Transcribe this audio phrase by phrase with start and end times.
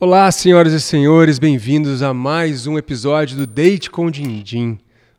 [0.00, 4.78] Olá, senhoras e senhores, bem-vindos a mais um episódio do Date com Dindim,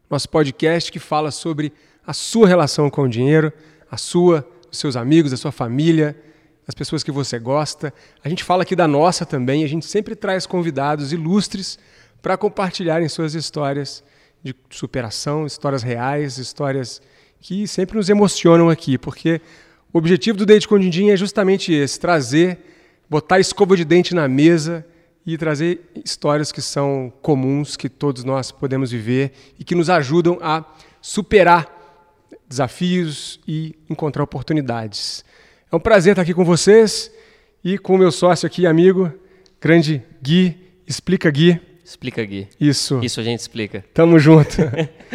[0.09, 1.73] nosso podcast que fala sobre
[2.07, 3.51] a sua relação com o dinheiro,
[3.91, 6.15] a sua, os seus amigos, a sua família,
[6.65, 7.93] as pessoas que você gosta.
[8.23, 11.77] A gente fala aqui da nossa também, a gente sempre traz convidados ilustres
[12.21, 14.01] para compartilharem suas histórias
[14.41, 17.01] de superação, histórias reais, histórias
[17.41, 19.41] que sempre nos emocionam aqui, porque
[19.91, 22.68] o objetivo do Date com Dindim é justamente esse, trazer,
[23.09, 24.85] botar escova de dente na mesa
[25.25, 30.37] e trazer histórias que são comuns, que todos nós podemos viver e que nos ajudam
[30.41, 30.63] a
[31.01, 31.67] superar
[32.47, 35.23] desafios e encontrar oportunidades.
[35.71, 37.11] É um prazer estar aqui com vocês
[37.63, 39.11] e com o meu sócio aqui, amigo,
[39.61, 40.57] grande Gui.
[40.87, 41.59] Explica, Gui.
[41.83, 42.47] Explica, Gui.
[42.59, 42.99] Isso.
[43.03, 43.83] Isso a gente explica.
[43.93, 44.57] Tamo junto.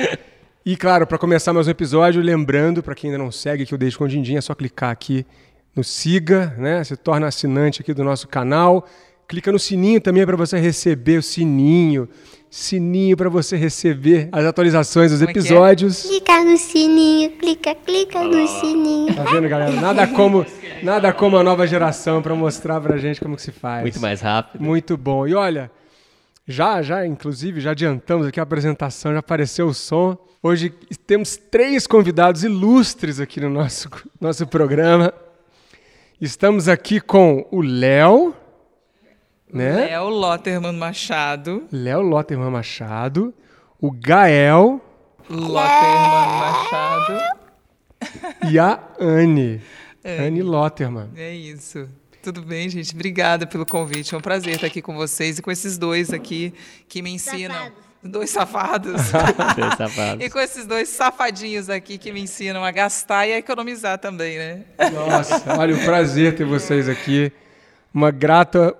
[0.64, 3.78] e claro, para começar mais um episódio, lembrando, para quem ainda não segue aqui o
[3.78, 5.26] Deixe com Dindim, é só clicar aqui
[5.74, 6.82] no siga, né?
[6.84, 8.86] Se torna assinante aqui do nosso canal.
[9.26, 12.08] Clica no sininho também para você receber o sininho
[12.54, 15.36] sininho para você receber as atualizações dos Como é é?
[15.36, 16.02] episódios.
[16.02, 19.12] Clica no sininho, clica, clica no sininho.
[19.12, 19.72] Tá vendo, galera?
[19.72, 20.46] Nada como,
[20.80, 23.82] nada como a nova geração para mostrar pra gente como que se faz.
[23.82, 24.62] Muito mais rápido.
[24.62, 25.26] Muito bom.
[25.26, 25.68] E olha,
[26.46, 30.16] já, já, inclusive, já adiantamos aqui a apresentação, já apareceu o som.
[30.40, 30.72] Hoje
[31.08, 33.88] temos três convidados ilustres aqui no nosso,
[34.20, 35.12] nosso programa.
[36.24, 38.34] Estamos aqui com o Léo,
[39.52, 39.88] né?
[39.88, 41.68] Léo Lotterman Machado.
[41.70, 43.34] Léo Lotterman Machado,
[43.78, 44.80] o Gael
[45.28, 47.18] Lotterman Machado.
[48.50, 49.60] e a Anne.
[50.02, 51.10] Anne Lotterman.
[51.14, 51.86] É isso.
[52.22, 52.94] Tudo bem, gente?
[52.94, 54.14] Obrigada pelo convite.
[54.14, 56.54] É um prazer estar aqui com vocês e com esses dois aqui
[56.88, 57.54] que me ensinam.
[57.54, 57.84] Safados.
[58.04, 59.00] Dois safados.
[59.56, 60.24] Dois safados.
[60.24, 64.36] e com esses dois safadinhos aqui que me ensinam a gastar e a economizar também,
[64.36, 64.64] né?
[64.92, 67.32] Nossa, olha, um prazer ter vocês aqui.
[67.92, 68.76] Uma grata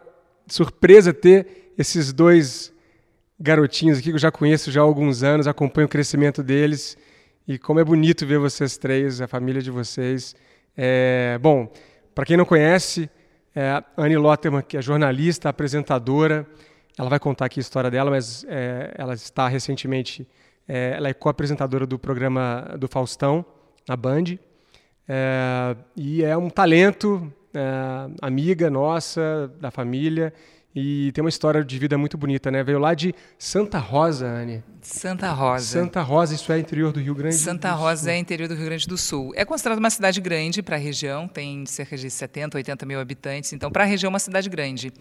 [0.47, 2.73] surpresa ter esses dois
[3.41, 6.97] garotinhos aqui que eu já conheço já há alguns anos, acompanho o crescimento deles
[7.47, 10.35] e como é bonito ver vocês três, a família de vocês.
[10.77, 11.73] É, bom,
[12.15, 13.09] para quem não conhece,
[13.55, 16.47] é a Anne Lotterman, que é jornalista, apresentadora,
[16.99, 20.27] ela vai contar aqui a história dela, mas é, ela está recentemente,
[20.67, 23.45] é, ela é co-apresentadora do programa do Faustão,
[23.89, 24.39] na Band,
[25.09, 30.33] é, e é um talento, é, amiga nossa, da família,
[30.75, 32.65] e tem uma história de vida muito bonita, né?
[32.65, 34.65] Veio lá de Santa Rosa, Anne.
[34.83, 35.65] Santa Rosa.
[35.65, 38.11] Santa Rosa, isso é interior do Rio Grande Santa do Rosa Sul.
[38.11, 39.33] é interior do Rio Grande do Sul.
[39.37, 43.53] É considerada uma cidade grande para a região, tem cerca de 70, 80 mil habitantes,
[43.53, 44.93] então para a região é uma cidade grande.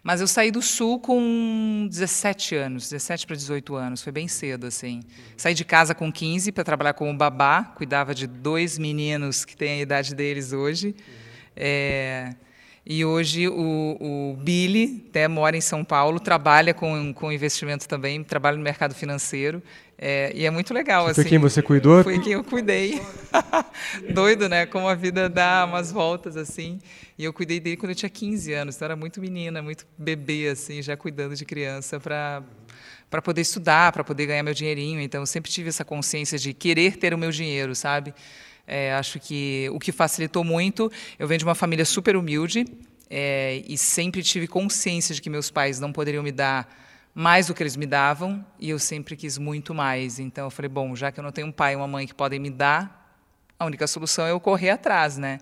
[0.00, 4.66] Mas eu saí do Sul com 17 anos, 17 para 18 anos, foi bem cedo
[4.66, 5.02] assim.
[5.36, 9.80] Saí de casa com 15 para trabalhar como babá, cuidava de dois meninos que têm
[9.80, 10.94] a idade deles hoje.
[11.56, 12.32] É,
[12.88, 18.22] e hoje o, o Billy até mora em São Paulo, trabalha com, com investimento também,
[18.22, 19.60] trabalha no mercado financeiro.
[19.98, 21.02] é, e é muito legal.
[21.02, 22.04] Foi assim, quem você cuidou?
[22.04, 23.02] Foi quem eu cuidei.
[24.14, 24.66] Doido, né?
[24.66, 26.78] Como a vida dá umas voltas assim.
[27.18, 28.76] E eu cuidei dele quando eu tinha 15 anos.
[28.76, 32.42] Então era muito menina, muito bebê, assim, já cuidando de criança para
[33.08, 35.00] para poder estudar, para poder ganhar meu dinheirinho.
[35.00, 38.14] Então eu sempre tive essa consciência de querer ter o meu dinheiro, sabe?
[38.66, 42.64] É, acho que o que facilitou muito, eu venho de uma família super humilde
[43.08, 46.68] é, e sempre tive consciência de que meus pais não poderiam me dar
[47.14, 50.18] mais do que eles me davam e eu sempre quis muito mais.
[50.18, 52.14] Então eu falei, bom, já que eu não tenho um pai e uma mãe que
[52.14, 53.24] podem me dar,
[53.58, 55.38] a única solução é eu correr atrás, né?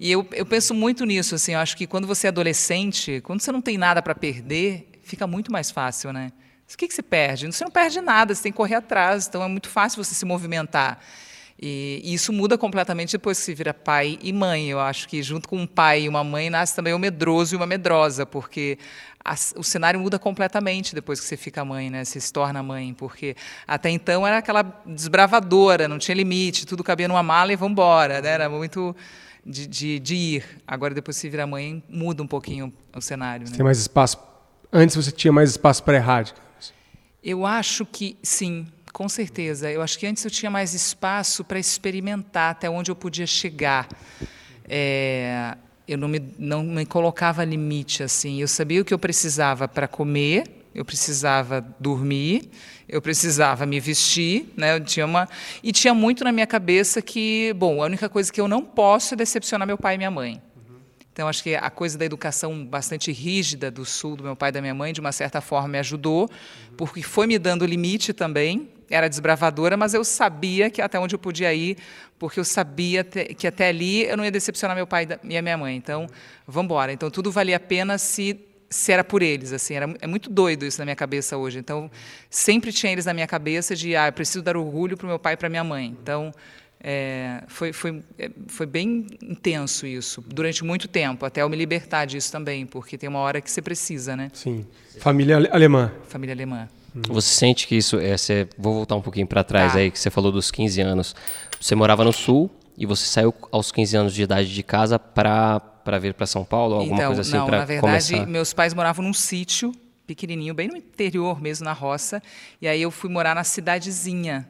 [0.00, 3.40] E eu, eu penso muito nisso, assim, eu acho que quando você é adolescente, quando
[3.40, 6.30] você não tem nada para perder, fica muito mais fácil, né?
[6.72, 7.46] O que, que você perde?
[7.46, 10.24] Você não perde nada, você tem que correr atrás, então é muito fácil você se
[10.24, 11.00] movimentar.
[11.60, 14.68] E, e isso muda completamente depois que você vira pai e mãe.
[14.68, 17.56] Eu acho que junto com um pai e uma mãe nasce também um medroso e
[17.56, 18.78] uma medrosa, porque
[19.24, 22.04] a- o cenário muda completamente depois que você fica mãe, né?
[22.04, 23.34] Você se torna mãe, porque
[23.66, 28.20] até então era aquela desbravadora, não tinha limite, tudo cabia numa mala e vamos embora,
[28.20, 28.28] né?
[28.28, 28.94] Era muito
[29.44, 30.44] de, de, de ir.
[30.66, 33.48] Agora depois que você vira mãe muda um pouquinho o cenário.
[33.50, 33.56] Né?
[33.56, 34.18] Tem mais espaço.
[34.72, 36.22] Antes você tinha mais espaço para errar.
[36.22, 36.72] digamos.
[37.22, 39.70] Eu acho que sim, com certeza.
[39.70, 43.88] Eu acho que antes eu tinha mais espaço para experimentar até onde eu podia chegar.
[44.68, 45.56] É,
[45.86, 48.40] eu não me, não me colocava limite assim.
[48.40, 50.44] Eu sabia o que eu precisava para comer,
[50.74, 52.50] eu precisava dormir,
[52.88, 54.74] eu precisava me vestir, né?
[54.74, 55.28] Eu tinha uma
[55.62, 59.14] e tinha muito na minha cabeça que, bom, a única coisa que eu não posso
[59.14, 60.42] é decepcionar meu pai e minha mãe.
[61.18, 64.52] Então, acho que a coisa da educação bastante rígida do sul do meu pai e
[64.52, 66.30] da minha mãe, de uma certa forma, me ajudou,
[66.76, 68.68] porque foi me dando limite também.
[68.90, 71.76] Era desbravadora, mas eu sabia que até onde eu podia ir,
[72.18, 75.56] porque eu sabia que até ali eu não ia decepcionar meu pai e a minha
[75.56, 75.76] mãe.
[75.76, 76.06] Então,
[76.46, 76.92] vamos embora.
[76.92, 78.40] Então, tudo valia a pena se
[78.70, 81.58] se era por eles, assim, era, é muito doido isso na minha cabeça hoje.
[81.58, 81.90] Então,
[82.28, 85.18] sempre tinha eles na minha cabeça de, ah, eu preciso dar orgulho para o meu
[85.18, 85.96] pai e para minha mãe.
[86.02, 86.30] Então,
[86.78, 92.04] é, foi, foi, é, foi bem intenso isso, durante muito tempo, até eu me libertar
[92.04, 94.30] disso também, porque tem uma hora que você precisa, né?
[94.34, 94.66] Sim.
[94.98, 95.90] Família ale- alemã.
[96.06, 96.68] Família alemã.
[97.08, 99.78] Você sente que isso é, você, vou voltar um pouquinho para trás Tá.
[99.78, 101.14] aí, que você falou dos 15 anos.
[101.60, 105.98] Você morava no Sul e você saiu aos 15 anos de idade de casa para
[106.00, 108.26] vir para São Paulo, alguma então, coisa assim não, na verdade, começar?
[108.26, 109.72] meus pais moravam num sítio
[110.06, 112.22] pequenininho, bem no interior mesmo, na roça,
[112.62, 114.48] e aí eu fui morar na cidadezinha.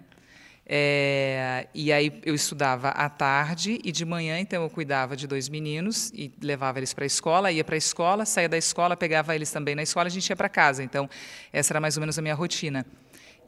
[0.71, 5.49] É, e aí eu estudava à tarde e de manhã, então eu cuidava de dois
[5.49, 9.35] meninos e levava eles para a escola, ia para a escola, saía da escola, pegava
[9.35, 10.83] eles também na escola, a gente ia para casa.
[10.85, 11.09] Então
[11.51, 12.85] essa era mais ou menos a minha rotina.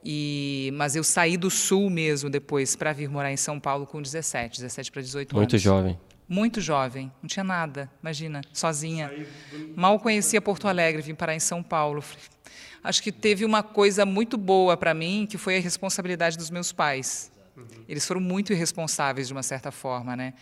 [0.02, 4.00] E, mas eu saí do sul mesmo depois para vir morar em São Paulo com
[4.00, 5.62] 17, 17 para 18 Muito anos.
[5.62, 6.00] jovem.
[6.26, 9.12] Muito jovem, não tinha nada, imagina, sozinha.
[9.74, 12.04] Mal conhecia Porto Alegre, vim parar em São Paulo.
[12.82, 16.72] Acho que teve uma coisa muito boa para mim, que foi a responsabilidade dos meus
[16.72, 17.30] pais.
[17.88, 20.34] Eles foram muito irresponsáveis de uma certa forma, né?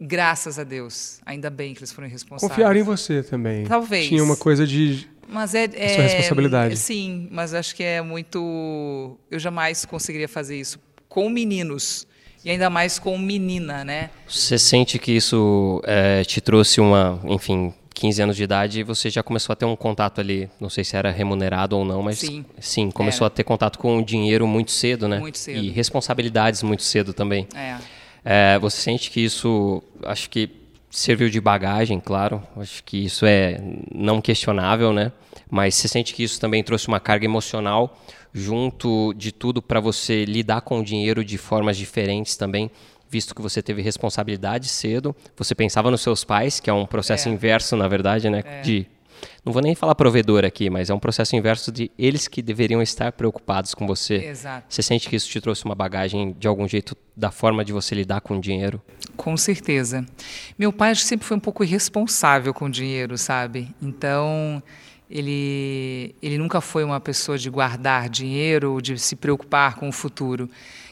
[0.00, 2.50] Graças a Deus, ainda bem que eles foram irresponsáveis.
[2.50, 3.64] Confiaram em você também.
[3.64, 4.08] Talvez.
[4.08, 5.06] Tinha uma coisa de.
[5.28, 6.76] Mas é, é sua responsabilidade.
[6.76, 9.18] Sim, mas acho que é muito.
[9.30, 10.78] Eu jamais conseguiria fazer isso
[11.08, 12.06] com meninos
[12.44, 14.10] e ainda mais com menina, né?
[14.26, 19.10] Você sente que isso é, te trouxe uma, enfim, 15 anos de idade e você
[19.10, 22.26] já começou a ter um contato ali, não sei se era remunerado ou não, mas
[22.58, 22.90] Sim.
[22.90, 23.32] começou Era.
[23.32, 25.18] a ter contato com o dinheiro muito cedo, né?
[25.18, 25.62] Muito cedo.
[25.62, 27.46] E responsabilidades muito cedo também.
[27.54, 27.76] É.
[28.24, 30.48] É, você sente que isso, acho que
[30.90, 33.60] serviu de bagagem, claro, acho que isso é
[33.94, 35.12] não questionável, né?
[35.50, 37.98] Mas você sente que isso também trouxe uma carga emocional
[38.32, 42.70] junto de tudo para você lidar com o dinheiro de formas diferentes também,
[43.10, 47.28] visto que você teve responsabilidade cedo, você pensava nos seus pais, que é um processo
[47.28, 47.32] É.
[47.32, 48.42] inverso, na verdade, né?
[48.62, 48.86] De
[49.44, 52.80] não vou nem falar provedor aqui, mas é um processo inverso de eles que deveriam
[52.80, 54.14] estar preocupados com você.
[54.26, 54.64] Exato.
[54.68, 57.94] Você sente que isso te trouxe uma bagagem de algum jeito da forma de você
[57.94, 58.80] lidar com o dinheiro?
[59.16, 60.06] Com certeza.
[60.58, 63.68] Meu pai sempre foi um pouco irresponsável com o dinheiro, sabe?
[63.82, 64.62] Então,
[65.10, 69.92] ele, ele nunca foi uma pessoa de guardar dinheiro ou de se preocupar com o
[69.92, 70.48] futuro.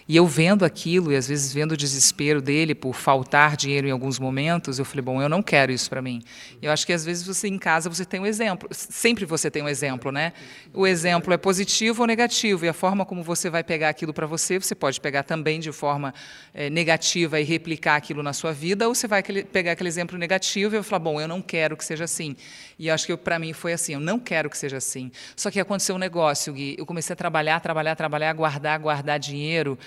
[0.09, 3.91] E eu vendo aquilo, e às vezes vendo o desespero dele por faltar dinheiro em
[3.91, 6.23] alguns momentos, eu falei, bom, eu não quero isso para mim.
[6.63, 9.51] E eu acho que às vezes você em casa você tem um exemplo, sempre você
[9.51, 10.33] tem um exemplo, né?
[10.73, 14.25] O exemplo é positivo ou negativo, e a forma como você vai pegar aquilo para
[14.25, 16.15] você, você pode pegar também de forma
[16.55, 20.75] eh, negativa e replicar aquilo na sua vida, ou você vai pegar aquele exemplo negativo
[20.75, 22.35] e falar, bom, eu não quero que seja assim.
[22.79, 25.13] E eu acho que para mim foi assim, eu não quero que seja assim.
[25.37, 29.79] Só que aconteceu um negócio, Gui, eu comecei a trabalhar, trabalhar, trabalhar, guardar, guardar dinheiro,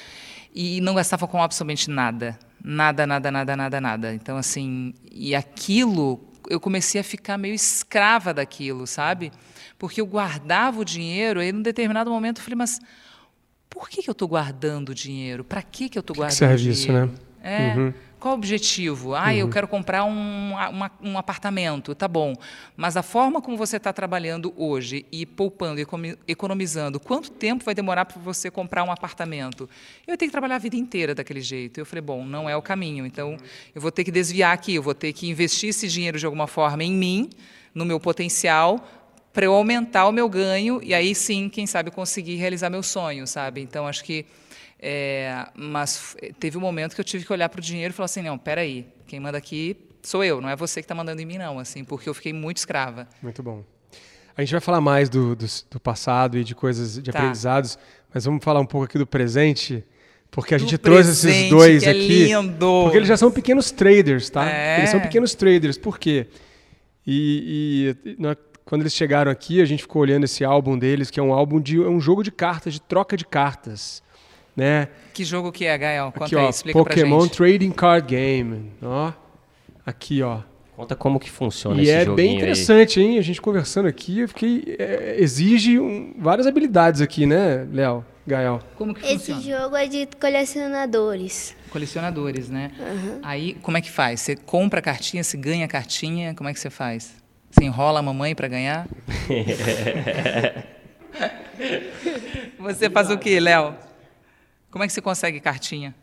[0.54, 2.38] e não gastava com absolutamente nada.
[2.64, 4.14] Nada, nada, nada, nada, nada.
[4.14, 6.20] Então, assim, e aquilo,
[6.50, 9.32] eu comecei a ficar meio escrava daquilo, sabe?
[9.80, 12.80] Porque eu guardava o dinheiro, e em um determinado momento eu falei, mas
[13.70, 15.44] por que, que eu estou guardando o dinheiro?
[15.44, 16.80] Para que, que eu estou guardando serve dinheiro?
[16.80, 17.10] isso, né?
[17.42, 17.94] É.
[18.22, 19.16] Qual o objetivo?
[19.16, 21.96] Ah, eu quero comprar um, uma- um apartamento.
[21.96, 22.36] Tá bom.
[22.78, 27.66] Mas a forma como você está trabalhando hoje e poupando, e economi- economizando, quanto tempo
[27.66, 29.68] vai demorar para você comprar um apartamento?
[30.06, 31.80] Eu tenho que trabalhar a vida inteira daquele jeito.
[31.80, 33.08] Eu falei, bom, não é o caminho.
[33.08, 33.38] Então,
[33.74, 36.46] eu vou ter que desviar aqui, eu vou ter que investir esse dinheiro de alguma
[36.46, 37.28] forma em mim,
[37.74, 38.88] no meu potencial,
[39.34, 43.26] para eu aumentar o meu ganho e aí sim, quem sabe, conseguir realizar meu sonho,
[43.26, 43.62] sabe?
[43.62, 44.28] Então, acho que.
[44.82, 47.96] É, mas f- teve um momento que eu tive que olhar para o dinheiro e
[47.96, 51.22] falar assim: não, peraí, quem manda aqui sou eu, não é você que está mandando
[51.22, 53.08] em mim, não, assim, porque eu fiquei muito escrava.
[53.22, 53.64] Muito bom.
[54.36, 57.20] A gente vai falar mais do, do, do passado e de coisas, de Tá.
[57.20, 57.78] aprendizados,
[58.14, 59.84] mas vamos falar um pouco aqui do presente,
[60.32, 62.24] porque a Do gente trouxe esses dois que é aqui.
[62.26, 62.66] lindo.
[62.84, 64.50] Porque eles já são pequenos traders, tá?
[64.50, 64.80] É.
[64.80, 65.78] Eles são pequenos traders.
[65.78, 66.28] Por quê?
[67.06, 68.36] E, e- e na-
[68.66, 71.60] quando eles chegaram aqui, a gente ficou olhando esse álbum deles, que é um álbum
[71.60, 74.02] de é um jogo de cartas, de troca de cartas,
[74.62, 74.88] né?
[75.14, 76.12] Que jogo que é, Gael?
[76.12, 77.38] Conta Aqui, aí, ó, explica Pokémon pra gente.
[77.38, 79.12] Trading Card Game, ó.
[79.86, 80.40] Aqui, ó.
[80.76, 82.36] Conta como que funciona E esse é bem aí.
[82.38, 83.18] interessante, hein?
[83.18, 84.76] A gente conversando aqui, eu fiquei.
[84.80, 88.60] é, exige um- várias habilidades aqui, né, Léo, Gael?
[88.76, 89.64] Como que Esse funciona?
[89.64, 91.56] jogo é de colecionadores.
[91.72, 92.72] Colecionadores, né?
[93.24, 94.22] Aí, como é que faz?
[94.22, 97.16] Você compra a cartinha, você ganha a cartinha, como é que você faz?
[97.50, 98.88] Você enrola a mamãe para ganhar?
[102.60, 103.76] você faz o quê, Léo?
[104.72, 105.94] Como é que você consegue cartinha?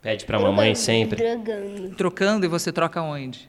[0.00, 1.22] Pede pra mamãe sempre.
[1.22, 3.48] Jogando Trocando e você troca onde?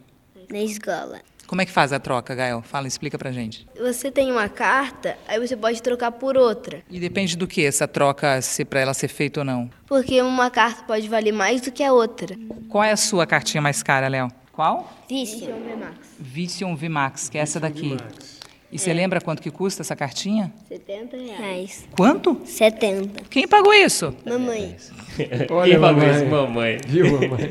[0.50, 1.20] na escola.
[1.46, 2.62] Como é que faz a troca, Gael?
[2.62, 3.66] Fala, explica pra gente.
[3.78, 6.84] Você tem uma carta, aí você pode trocar por outra.
[6.90, 9.70] E depende do que essa troca, se para ela ser feita ou não.
[9.88, 12.36] Porque uma carta pode valer mais do que a outra.
[12.68, 14.30] Qual é a sua cartinha mais cara, Léo?
[14.52, 14.92] Qual?
[15.08, 15.58] Vision.
[16.20, 17.96] Vision VMAX, que é essa daqui.
[18.70, 20.54] E você lembra quanto que custa essa cartinha?
[20.68, 21.88] 70 reais.
[21.96, 22.42] Quanto?
[22.46, 23.24] 70.
[23.30, 24.14] Quem pagou isso?
[24.26, 24.76] Mamãe.
[25.50, 26.16] Olha, Quem falou mamãe.
[26.16, 26.78] isso, mamãe?
[26.86, 27.48] Viu, mamãe?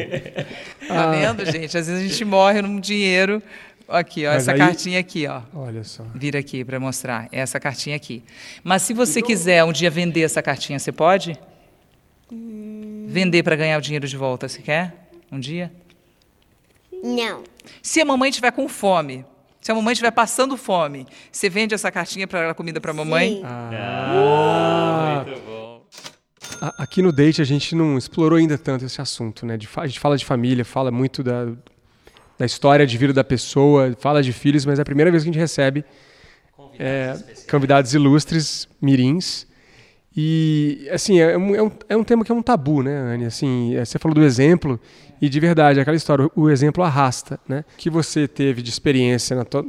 [0.87, 1.77] Tá vendo, gente?
[1.77, 3.43] Às vezes a gente morre num dinheiro.
[3.89, 5.41] Aqui, ó, Mas essa aí- cartinha aqui, ó.
[5.55, 6.05] Olha só.
[6.15, 7.29] Vira aqui para mostrar.
[7.33, 8.23] É essa cartinha aqui.
[8.63, 11.37] Mas se você quiser um dia vender essa cartinha, você pode?
[12.31, 15.09] Vender para ganhar o dinheiro de volta, você quer?
[15.33, 15.73] Um dia?
[17.03, 17.43] Não.
[17.83, 19.25] Se a mamãe estiver com fome,
[19.67, 22.95] se a mamãe estiver passando fome, você vende essa cartinha para dar comida para a
[22.95, 23.39] mamãe?
[23.39, 23.43] Sim.
[23.45, 25.83] Ah, Muito bom.
[26.79, 29.57] Aqui no Date a gente não explorou ainda tanto esse assunto, né?
[29.57, 31.47] De a gente fala de família, fala muito da,
[32.39, 35.31] da história de vida da pessoa, fala de filhos, mas é a primeira vez que
[35.31, 35.85] a gente recebe
[36.79, 37.17] é,
[37.51, 39.46] convidados ilustres, mirins.
[40.17, 43.27] E, assim, é um, é, um, é um tema que é um tabu, né, Anne?
[43.27, 44.81] Assim, é, você falou do exemplo,
[45.21, 47.65] e de verdade, aquela história, o exemplo arrasta, né?
[47.75, 49.67] O que você teve de experiência na tua-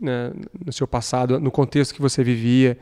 [0.00, 0.32] na-
[0.64, 2.78] no seu passado, no contexto que você vivia,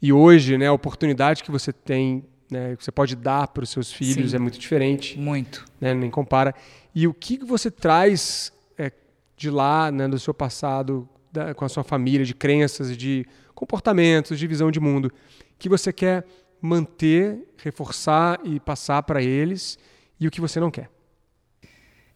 [0.00, 3.70] e hoje, né, a oportunidade que você tem, né, que você pode dar para os
[3.70, 4.36] seus filhos Sim.
[4.36, 5.64] é muito diferente Muito.
[5.80, 6.54] né, nem compara.
[6.94, 8.92] E o que que você traz é,
[9.36, 14.38] de lá, né, do seu passado, da- com a sua família, de crenças, de comportamentos,
[14.38, 15.10] de visão de mundo,
[15.58, 16.24] que você quer
[16.62, 19.78] manter, reforçar e passar para eles,
[20.18, 20.88] e o que você não quer?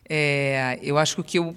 [0.09, 1.57] É, eu acho que o que eu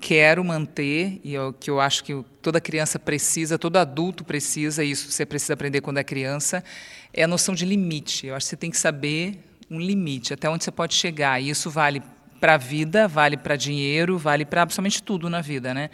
[0.00, 4.84] quero manter e é o que eu acho que toda criança precisa, todo adulto precisa,
[4.84, 6.62] e isso você precisa aprender quando é criança,
[7.12, 8.28] é a noção de limite.
[8.28, 11.42] Eu acho que você tem que saber um limite, até onde você pode chegar.
[11.42, 12.00] E isso vale
[12.40, 15.90] para a vida, vale para dinheiro, vale para absolutamente tudo na vida, né?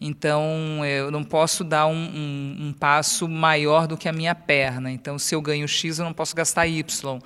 [0.00, 4.90] Então, eu não posso dar um, um- um passo maior do que a minha perna.
[4.90, 7.18] Então, se eu ganho X, eu não posso gastar Y.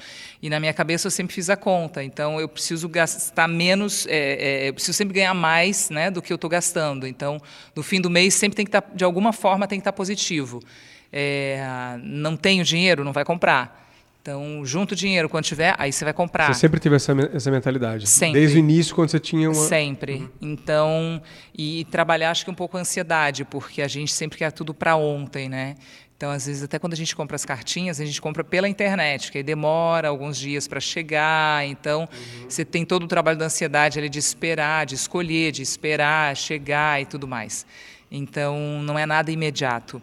[0.43, 2.05] E na minha cabeça eu sempre fiz a conta.
[2.05, 6.33] Então, eu preciso gastar menos, é, é, eu preciso sempre ganhar mais né, do que
[6.33, 7.07] eu estou gastando.
[7.07, 7.41] Então,
[7.75, 10.61] no fim do mês, sempre tem que estar, de alguma forma, tem que estar positivo.
[11.13, 13.88] É, não tenho dinheiro, não vai comprar.
[14.21, 16.53] Então, junto o dinheiro quando tiver, aí você vai comprar.
[16.53, 18.07] Você sempre teve essa, essa mentalidade?
[18.07, 18.41] Sempre.
[18.41, 19.55] Desde o início, quando você tinha uma...
[19.67, 20.29] Sempre.
[20.41, 21.23] Então,
[21.57, 24.97] e trabalhar acho que um pouco a ansiedade, porque a gente sempre quer tudo para
[24.97, 25.77] ontem, né?
[26.19, 29.31] Então, às vezes, até quando a gente compra as cartinhas, a gente compra pela internet,
[29.31, 31.65] que aí demora alguns dias para chegar.
[31.65, 32.09] Então,
[32.49, 37.01] você tem todo o trabalho da ansiedade ali de esperar, de escolher, de esperar, chegar
[37.01, 37.65] e tudo mais.
[38.11, 40.03] Então, não é nada imediato.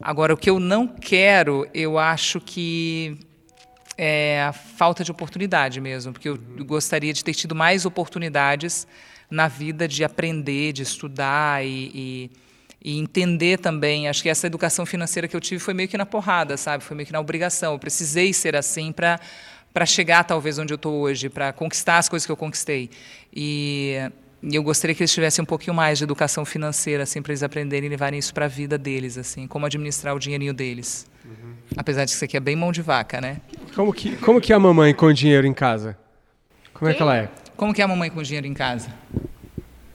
[0.00, 3.18] Agora, o que eu não quero, eu acho que
[3.98, 8.86] é a falta de oportunidade mesmo, porque eu gostaria de ter tido mais oportunidades
[9.30, 12.30] na vida de aprender, de estudar e, e,
[12.84, 14.08] e entender também.
[14.08, 16.84] Acho que essa educação financeira que eu tive foi meio que na porrada, sabe?
[16.84, 17.72] Foi meio que na obrigação.
[17.72, 19.20] Eu precisei ser assim para
[19.72, 22.88] para chegar talvez onde eu estou hoje, para conquistar as coisas que eu conquistei.
[23.30, 24.10] E,
[24.48, 27.42] e eu gostaria que eles tivessem um pouquinho mais de educação financeira, assim, para eles
[27.42, 31.06] aprenderem e levarem isso para a vida deles, assim, como administrar o dinheirinho deles.
[31.76, 33.38] Apesar de que isso aqui é bem mão de vaca, né?
[33.74, 35.98] Como que, como que é a mamãe com dinheiro em casa?
[36.72, 37.28] Como é que ela é?
[37.56, 38.88] Como que é a mamãe com dinheiro em casa?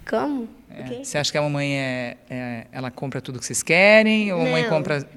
[0.10, 0.48] Como?
[0.70, 1.00] É, O quê?
[1.06, 4.44] Você acha que a mamãe é, é- ela compra tudo que vocês querem ou a
[4.46, 4.70] mamãe Não.
[4.70, 5.08] compra?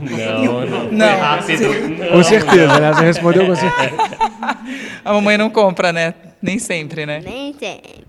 [0.00, 0.92] Não, não.
[0.92, 1.08] Não.
[1.08, 2.10] Foi rápido.
[2.12, 2.92] Com certeza, né?
[2.92, 3.96] Você respondeu com certeza.
[5.04, 6.14] A mamãe não compra, né?
[6.42, 7.20] Nem sempre, né?
[7.24, 8.04] Nem sempre.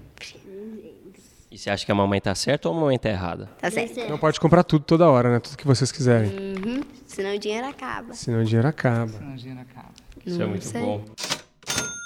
[1.57, 3.49] E você acha que a mamãe tá certa ou a mamãe tá errada?
[3.59, 4.07] Tá certo.
[4.07, 5.39] Não pode comprar tudo toda hora, né?
[5.39, 6.29] Tudo que vocês quiserem.
[6.29, 6.83] Uhum.
[7.07, 8.13] Senão o dinheiro acaba.
[8.13, 9.19] Senão o dinheiro acaba.
[9.19, 9.89] Não, dinheiro acaba.
[10.23, 10.79] Isso é Não muito sei.
[10.79, 11.03] bom.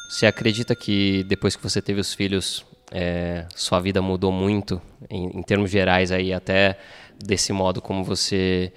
[0.09, 5.39] Você acredita que depois que você teve os filhos, é, sua vida mudou muito, em,
[5.39, 6.79] em termos gerais aí, até
[7.21, 8.71] desse modo como você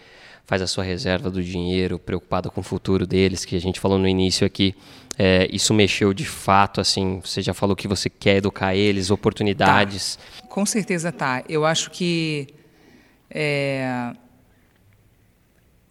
[0.45, 3.97] faz a sua reserva do dinheiro, preocupada com o futuro deles, que a gente falou
[3.97, 4.75] no início aqui,
[5.19, 10.19] é, isso mexeu de fato, assim, você já falou que você quer educar eles, oportunidades.
[10.49, 11.45] Com certeza tá.
[11.49, 12.49] Eu acho que
[13.31, 14.13] é,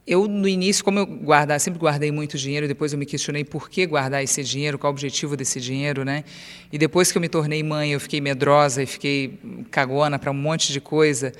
[0.05, 3.69] eu no início, como eu guardar, sempre guardei muito dinheiro, depois eu me questionei por
[3.69, 6.25] que guardar esse dinheiro, qual o objetivo desse dinheiro, né?
[6.71, 9.39] E depois que eu me tornei mãe, eu fiquei medrosa e fiquei
[9.71, 11.31] cagona para um monte de coisa.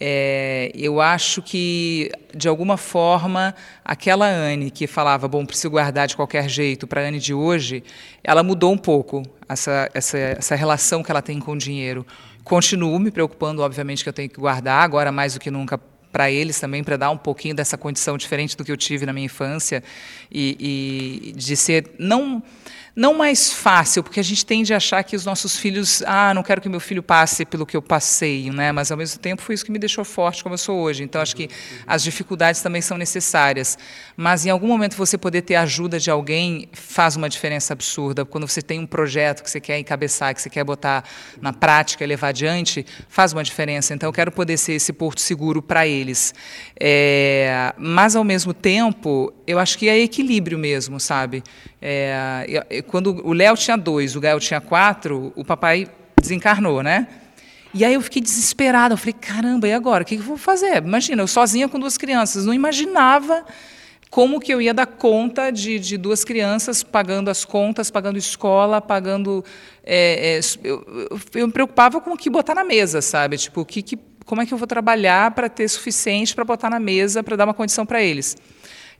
[0.00, 6.14] É, eu acho que de alguma forma aquela Anne que falava, bom, preciso guardar de
[6.14, 7.82] qualquer jeito, para a Anne de hoje,
[8.22, 12.06] ela mudou um pouco essa, essa, essa relação que ela tem com o dinheiro.
[12.44, 15.78] Continuo me preocupando, obviamente, que eu tenho que guardar, agora mais do que nunca
[16.12, 19.12] para eles também, para dar um pouquinho dessa condição diferente do que eu tive na
[19.12, 19.82] minha infância
[20.30, 22.42] e, e de ser não
[22.98, 26.42] não mais fácil, porque a gente tende a achar que os nossos filhos, ah, não
[26.42, 28.72] quero que meu filho passe pelo que eu passei, né?
[28.72, 31.04] Mas ao mesmo tempo foi isso que me deixou forte como eu sou hoje.
[31.04, 31.48] Então acho que
[31.86, 33.78] as dificuldades também são necessárias,
[34.16, 38.24] mas em algum momento você poder ter a ajuda de alguém faz uma diferença absurda.
[38.24, 41.04] Quando você tem um projeto que você quer encabeçar, que você quer botar
[41.40, 43.94] na prática levar adiante, faz uma diferença.
[43.94, 46.34] Então eu quero poder ser esse porto seguro para eles.
[46.80, 51.44] É, mas ao mesmo tempo, eu acho que é equilíbrio mesmo, sabe?
[51.80, 55.88] É, quando o Léo tinha dois, o Gael tinha quatro, o papai
[56.20, 57.06] desencarnou, né?
[57.72, 58.94] E aí eu fiquei desesperada.
[58.94, 60.02] Eu falei, caramba, e agora?
[60.02, 60.78] O que eu vou fazer?
[60.78, 62.44] Imagina, eu sozinha com duas crianças.
[62.44, 63.44] Não imaginava
[64.10, 68.80] como que eu ia dar conta de, de duas crianças, pagando as contas, pagando escola,
[68.80, 69.44] pagando...
[69.84, 73.36] É, é, eu, eu, me preocupava com o que botar na mesa, sabe?
[73.36, 76.68] Tipo, o que, que como é que eu vou trabalhar para ter suficiente para botar
[76.68, 78.36] na mesa, para dar uma condição para eles?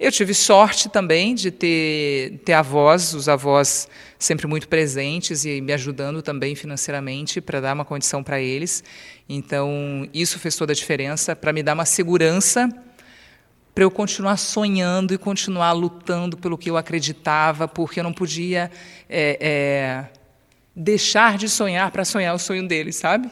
[0.01, 5.73] Eu tive sorte também de ter, ter avós, os avós sempre muito presentes e me
[5.73, 8.85] ajudando também financeiramente para dar uma condição para eles.
[9.29, 12.69] Então, isso fez toda a diferença para me dar uma segurança
[13.75, 18.71] para eu continuar sonhando e continuar lutando pelo que eu acreditava, porque eu não podia
[19.09, 20.05] é, é,
[20.75, 23.31] deixar de sonhar para sonhar o sonho deles, sabe?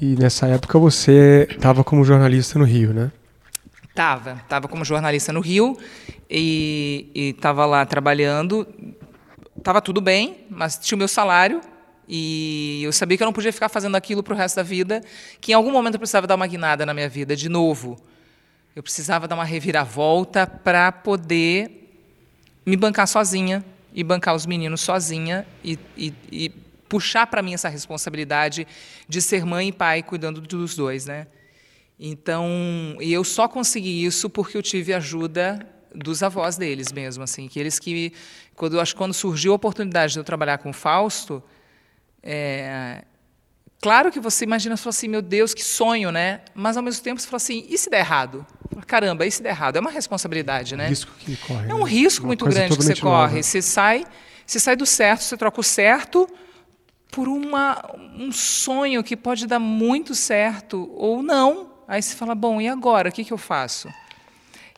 [0.00, 3.10] E nessa época você estava como jornalista no Rio, né?
[3.94, 5.78] Tava, tava como jornalista no Rio
[6.28, 8.66] e estava lá trabalhando.
[9.62, 11.60] Tava tudo bem, mas tinha o meu salário
[12.08, 15.02] e eu sabia que eu não podia ficar fazendo aquilo para o resto da vida,
[15.40, 17.98] que em algum momento eu precisava dar uma guinada na minha vida de novo.
[18.74, 21.90] Eu precisava dar uma reviravolta para poder
[22.64, 26.52] me bancar sozinha e bancar os meninos sozinha e, e, e
[26.88, 28.66] puxar para mim essa responsabilidade
[29.08, 31.26] de ser mãe e pai cuidando dos dois, né?
[31.98, 37.48] Então, e eu só consegui isso porque eu tive ajuda dos avós deles mesmo, assim,
[37.48, 38.12] que eles que
[38.54, 41.42] quando acho quando surgiu a oportunidade de eu trabalhar com o Fausto,
[42.22, 43.02] é,
[43.80, 46.42] claro que você imagina, você assim, meu Deus, que sonho, né?
[46.54, 48.46] Mas ao mesmo tempo você fala assim, e se der errado?
[48.86, 49.76] Caramba, e se der errado?
[49.76, 50.88] É uma responsabilidade, né?
[50.88, 51.70] Risco que corre.
[51.70, 51.90] É um né?
[51.90, 53.42] risco muito grande que você corre.
[53.42, 54.04] Você sai,
[54.44, 56.28] você sai do certo, você troca o certo
[57.16, 57.82] por uma,
[58.14, 61.72] um sonho que pode dar muito certo ou não.
[61.88, 63.08] Aí você fala, bom, e agora?
[63.08, 63.88] O que, que eu faço?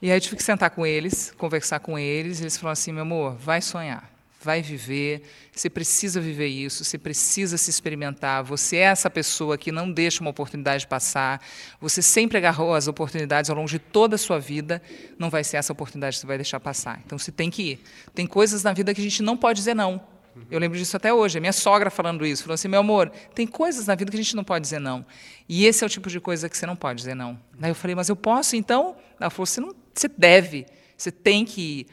[0.01, 2.93] E aí eu tive que sentar com eles, conversar com eles, e eles falaram assim,
[2.93, 4.09] meu amor, vai sonhar,
[4.41, 9.73] vai viver, você precisa viver isso, você precisa se experimentar, você é essa pessoa que
[9.73, 11.45] não deixa uma oportunidade passar,
[11.81, 14.81] você sempre agarrou as oportunidades ao longo de toda a sua vida,
[15.19, 17.03] não vai ser essa oportunidade que você vai deixar passar.
[17.05, 17.81] Então você tem que ir.
[18.15, 20.18] Tem coisas na vida que a gente não pode dizer não.
[20.51, 21.39] Eu lembro disso até hoje.
[21.39, 22.43] A minha sogra falando isso.
[22.43, 25.05] Falou assim: meu amor, tem coisas na vida que a gente não pode dizer não.
[25.49, 27.39] E esse é o tipo de coisa que você não pode dizer não.
[27.59, 28.97] Daí eu falei: mas eu posso então?
[29.21, 31.87] Ela falou: você, não, você deve, você tem que ir.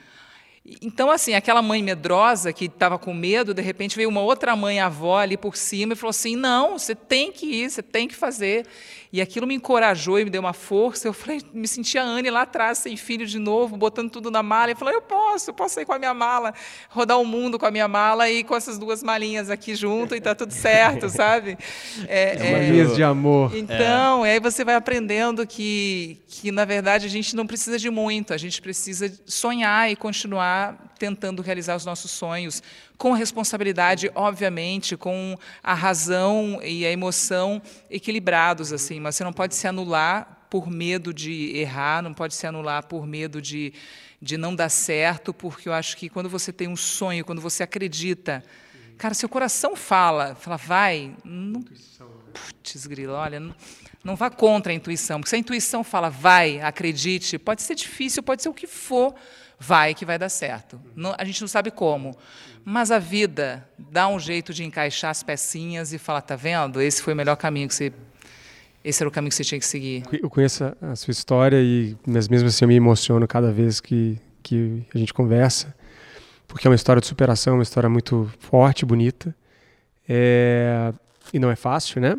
[0.81, 4.79] Então, assim, aquela mãe medrosa que estava com medo, de repente veio uma outra mãe
[4.79, 8.15] avó ali por cima e falou assim: não, você tem que ir, você tem que
[8.15, 8.65] fazer.
[9.13, 11.07] E aquilo me encorajou e me deu uma força.
[11.07, 14.43] Eu falei, me senti a Anne lá atrás, sem filho de novo, botando tudo na
[14.43, 14.71] mala.
[14.71, 16.53] E falei, eu posso, eu posso sair com a minha mala,
[16.89, 20.19] rodar o mundo com a minha mala e com essas duas malinhas aqui junto e
[20.19, 21.57] tá tudo certo, sabe?
[22.07, 23.55] É, é, malinhas de amor.
[23.55, 24.33] Então, é.
[24.33, 28.37] aí você vai aprendendo que, que, na verdade, a gente não precisa de muito, a
[28.37, 30.54] gente precisa sonhar e continuar
[30.97, 32.63] tentando realizar os nossos sonhos
[32.97, 39.55] com responsabilidade, obviamente, com a razão e a emoção equilibrados assim, mas você não pode
[39.55, 43.73] se anular por medo de errar, não pode se anular por medo de,
[44.21, 47.63] de não dar certo, porque eu acho que quando você tem um sonho, quando você
[47.63, 48.43] acredita,
[48.97, 53.55] cara, seu coração fala, fala, vai, não, putz, grilo, olha, não,
[54.03, 58.23] não vá contra a intuição, porque se a intuição fala, vai, acredite, pode ser difícil,
[58.23, 59.13] pode ser o que for,
[59.59, 60.79] vai que vai dar certo.
[60.95, 62.15] Não, a gente não sabe como.
[62.63, 66.81] Mas a vida dá um jeito de encaixar as pecinhas e falar, tá vendo?
[66.81, 67.93] Esse foi o melhor caminho que você
[68.83, 70.03] esse era o caminho que você tinha que seguir.
[70.21, 74.83] Eu conheço a sua história e mesmo assim eu me emociono cada vez que que
[74.93, 75.75] a gente conversa,
[76.47, 79.35] porque é uma história de superação, uma história muito forte, bonita.
[80.07, 80.93] É...
[81.33, 82.15] e não é fácil, né?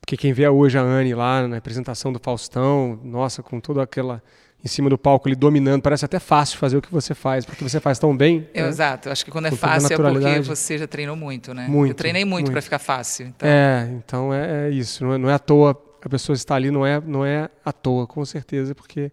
[0.00, 4.22] Porque quem vê hoje a Anne lá na apresentação do Faustão, nossa, com toda aquela
[4.64, 7.64] em cima do palco ali dominando, parece até fácil fazer o que você faz, porque
[7.64, 8.46] você faz tão bem.
[8.52, 8.68] É, né?
[8.68, 11.66] Exato, acho que quando é fácil é porque você já treinou muito, né?
[11.66, 12.52] Muito, Eu treinei muito, muito.
[12.52, 13.26] para ficar fácil.
[13.26, 13.48] Então.
[13.48, 16.70] É, então é, é isso, não é, não é, à toa a pessoa estar ali,
[16.70, 19.12] não é, não é à toa, com certeza, porque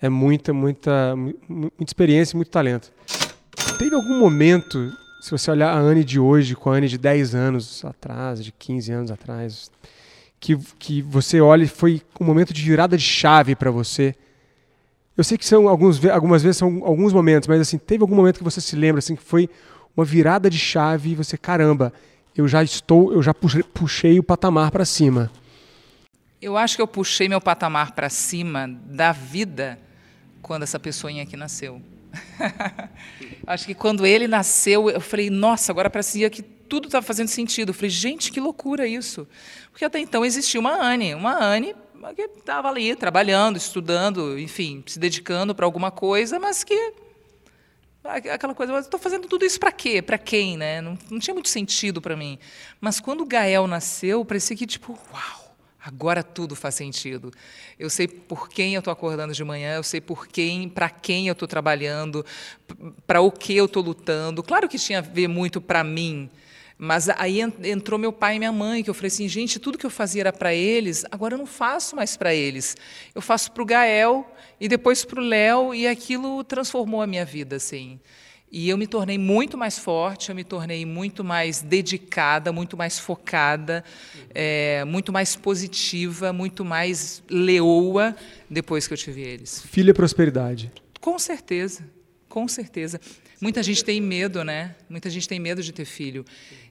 [0.00, 2.92] é muita, muita, muita experiência e muito talento.
[3.78, 7.34] Teve algum momento, se você olhar a Anne de hoje com a Anne de 10
[7.34, 9.70] anos atrás, de 15 anos atrás,
[10.38, 14.14] que, que você olha e foi um momento de virada de chave para você,
[15.16, 18.38] Eu sei que são alguns, algumas vezes são alguns momentos, mas assim, teve algum momento
[18.38, 19.48] que você se lembra assim que foi
[19.96, 21.92] uma virada de chave e você, caramba,
[22.36, 25.30] eu já estou, eu já puxei, puxei o patamar para cima.
[26.40, 29.78] Eu acho que eu puxei meu patamar para cima da vida
[30.42, 31.80] quando essa pessoinha aqui nasceu.
[33.46, 37.70] acho que quando ele nasceu, eu falei, nossa, agora parecia que tudo estava fazendo sentido.
[37.70, 39.26] Eu falei, gente, que loucura isso.
[39.70, 41.74] Porque até então existia uma Anne, uma Anne
[42.14, 46.94] que estava ali trabalhando, estudando, enfim, se dedicando para alguma coisa, mas que
[48.30, 50.00] aquela coisa, estou fazendo tudo isso para quê?
[50.00, 50.80] Para quem, né?
[50.80, 52.38] Não, não tinha muito sentido para mim.
[52.80, 57.32] Mas quando o Gael nasceu, parecia que tipo, uau, agora tudo faz sentido.
[57.78, 61.28] Eu sei por quem eu estou acordando de manhã, eu sei por quem, para quem
[61.28, 62.24] eu estou trabalhando,
[63.06, 64.42] para o que eu estou lutando.
[64.42, 66.30] Claro que tinha a ver muito para mim,
[66.78, 69.86] mas aí entrou meu pai e minha mãe, que eu falei assim, gente, tudo que
[69.86, 72.76] eu fazia era para eles, agora eu não faço mais para eles.
[73.14, 77.24] Eu faço para o Gael e depois para o Léo, e aquilo transformou a minha
[77.24, 77.98] vida, assim.
[78.50, 82.98] E eu me tornei muito mais forte, eu me tornei muito mais dedicada, muito mais
[82.98, 83.82] focada,
[84.34, 88.14] é, muito mais positiva, muito mais leoa
[88.48, 89.62] depois que eu tive eles.
[89.66, 90.70] Filha prosperidade.
[91.00, 91.84] Com certeza,
[92.28, 93.00] com certeza.
[93.38, 94.74] Muita gente tem medo, né?
[94.88, 96.24] Muita gente tem medo de ter filho.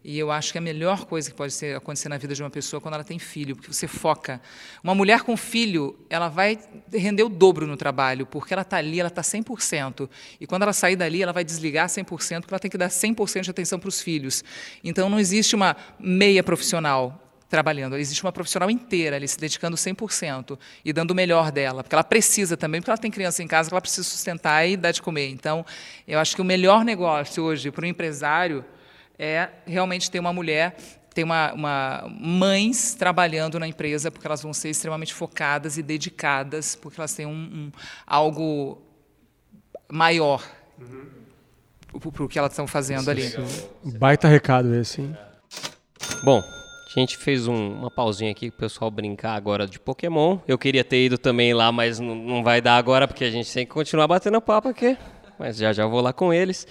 [0.04, 2.50] E eu acho que a melhor coisa que pode ser, acontecer na vida de uma
[2.50, 4.42] pessoa é quando ela tem filho, porque você foca.
[4.84, 6.60] Uma mulher com filho, ela vai
[6.92, 10.10] render o dobro no trabalho, porque ela está ali, ela está 100%.
[10.40, 13.42] E quando ela sair dali, ela vai desligar 100%, porque ela tem que dar 100%
[13.42, 14.44] de atenção para os filhos.
[14.84, 17.98] Então, não existe uma meia profissional trabalhando.
[17.98, 22.04] Existe uma profissional inteira ali se dedicando 100% e dando o melhor dela, porque ela
[22.04, 25.02] precisa também, porque ela tem criança em casa que ela precisa sustentar e dar de
[25.02, 25.30] comer.
[25.30, 25.66] Então,
[26.08, 28.66] eu acho que o melhor negócio hoje para o empresário
[29.18, 30.76] é realmente ter uma mulher
[31.14, 36.76] ter uma, uma, mães trabalhando na empresa porque elas vão ser extremamente focadas e dedicadas
[36.76, 37.72] porque elas têm um, um
[38.06, 38.82] algo
[39.90, 40.44] maior
[40.78, 42.12] uhum.
[42.12, 43.34] para o que elas estão fazendo ali.
[43.98, 45.18] Baita recado esse, hein?
[46.26, 46.44] Bom,
[47.00, 50.40] a gente fez um, uma pausinha aqui para o pessoal brincar agora de Pokémon.
[50.48, 53.66] Eu queria ter ido também lá, mas não vai dar agora porque a gente tem
[53.66, 54.98] que continuar batendo papo aqui.
[55.38, 56.66] Mas já já vou lá com eles.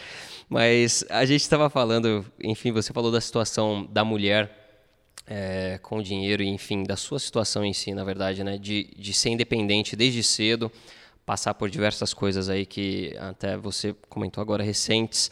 [0.49, 4.51] Mas a gente estava falando, enfim, você falou da situação da mulher
[5.27, 8.59] é, com dinheiro, enfim, da sua situação em si, na verdade, né?
[8.59, 10.71] De, de ser independente desde cedo,
[11.25, 15.31] passar por diversas coisas aí que até você comentou agora recentes,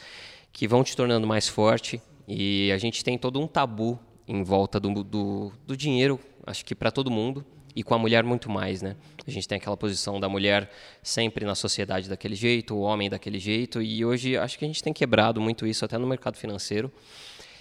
[0.53, 2.01] que vão te tornando mais forte.
[2.29, 3.99] E a gente tem todo um tabu
[4.33, 7.45] em volta do, do, do dinheiro, acho que para todo mundo,
[7.77, 8.97] e com a mulher muito mais, né?
[9.27, 10.71] A gente tem aquela posição da mulher
[11.03, 14.83] sempre na sociedade daquele jeito, o homem daquele jeito, e hoje acho que a gente
[14.83, 16.91] tem quebrado muito isso até no mercado financeiro.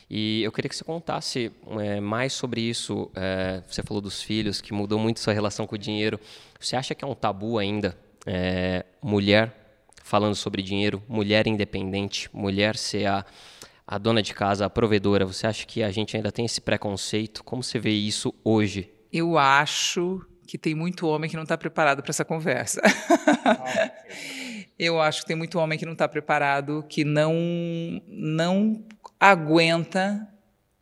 [0.09, 3.09] E eu queria que você contasse é, mais sobre isso.
[3.15, 6.19] É, você falou dos filhos, que mudou muito sua relação com o dinheiro.
[6.59, 9.55] Você acha que é um tabu ainda é, mulher
[10.03, 13.25] falando sobre dinheiro, mulher independente, mulher ser a
[13.91, 17.43] a dona de casa, a provedora, você acha que a gente ainda tem esse preconceito?
[17.43, 18.89] Como você vê isso hoje?
[19.11, 22.81] Eu acho que tem muito homem que não está preparado para essa conversa.
[24.79, 27.35] Eu acho que tem muito homem que não está preparado, que não,
[28.07, 28.81] não
[29.19, 30.25] aguenta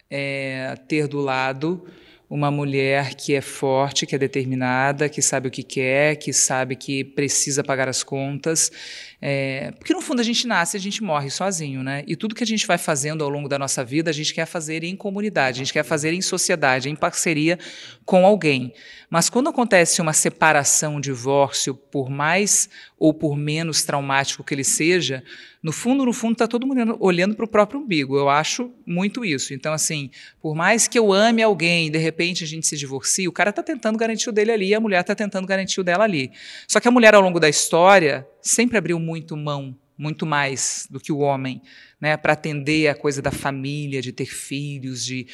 [0.07, 1.87] é, ter do lado
[2.29, 6.75] uma mulher que é forte, que é determinada, que sabe o que quer, que sabe
[6.75, 8.71] que precisa pagar as contas.
[9.19, 12.03] É, porque no fundo a gente nasce a gente morre sozinho, né?
[12.05, 14.45] E tudo que a gente vai fazendo ao longo da nossa vida, a gente quer
[14.45, 17.57] fazer em comunidade, a gente quer fazer em sociedade, em parceria
[18.05, 18.73] com alguém.
[19.09, 24.63] Mas quando acontece uma separação, um divórcio, por mais ou por menos traumático que ele
[24.63, 25.23] seja,
[25.63, 28.15] no fundo, no fundo, está todo mundo olhando para o próprio umbigo.
[28.15, 29.53] Eu acho muito isso.
[29.53, 33.31] Então, assim, por mais que eu ame alguém, de repente a gente se divorcie, o
[33.31, 36.31] cara está tentando garantir o dele ali, a mulher está tentando garantir o dela ali.
[36.67, 40.97] Só que a mulher, ao longo da história, sempre abriu muito mão, muito mais do
[40.97, 41.61] que o homem,
[41.99, 45.27] né, para atender a coisa da família, de ter filhos, de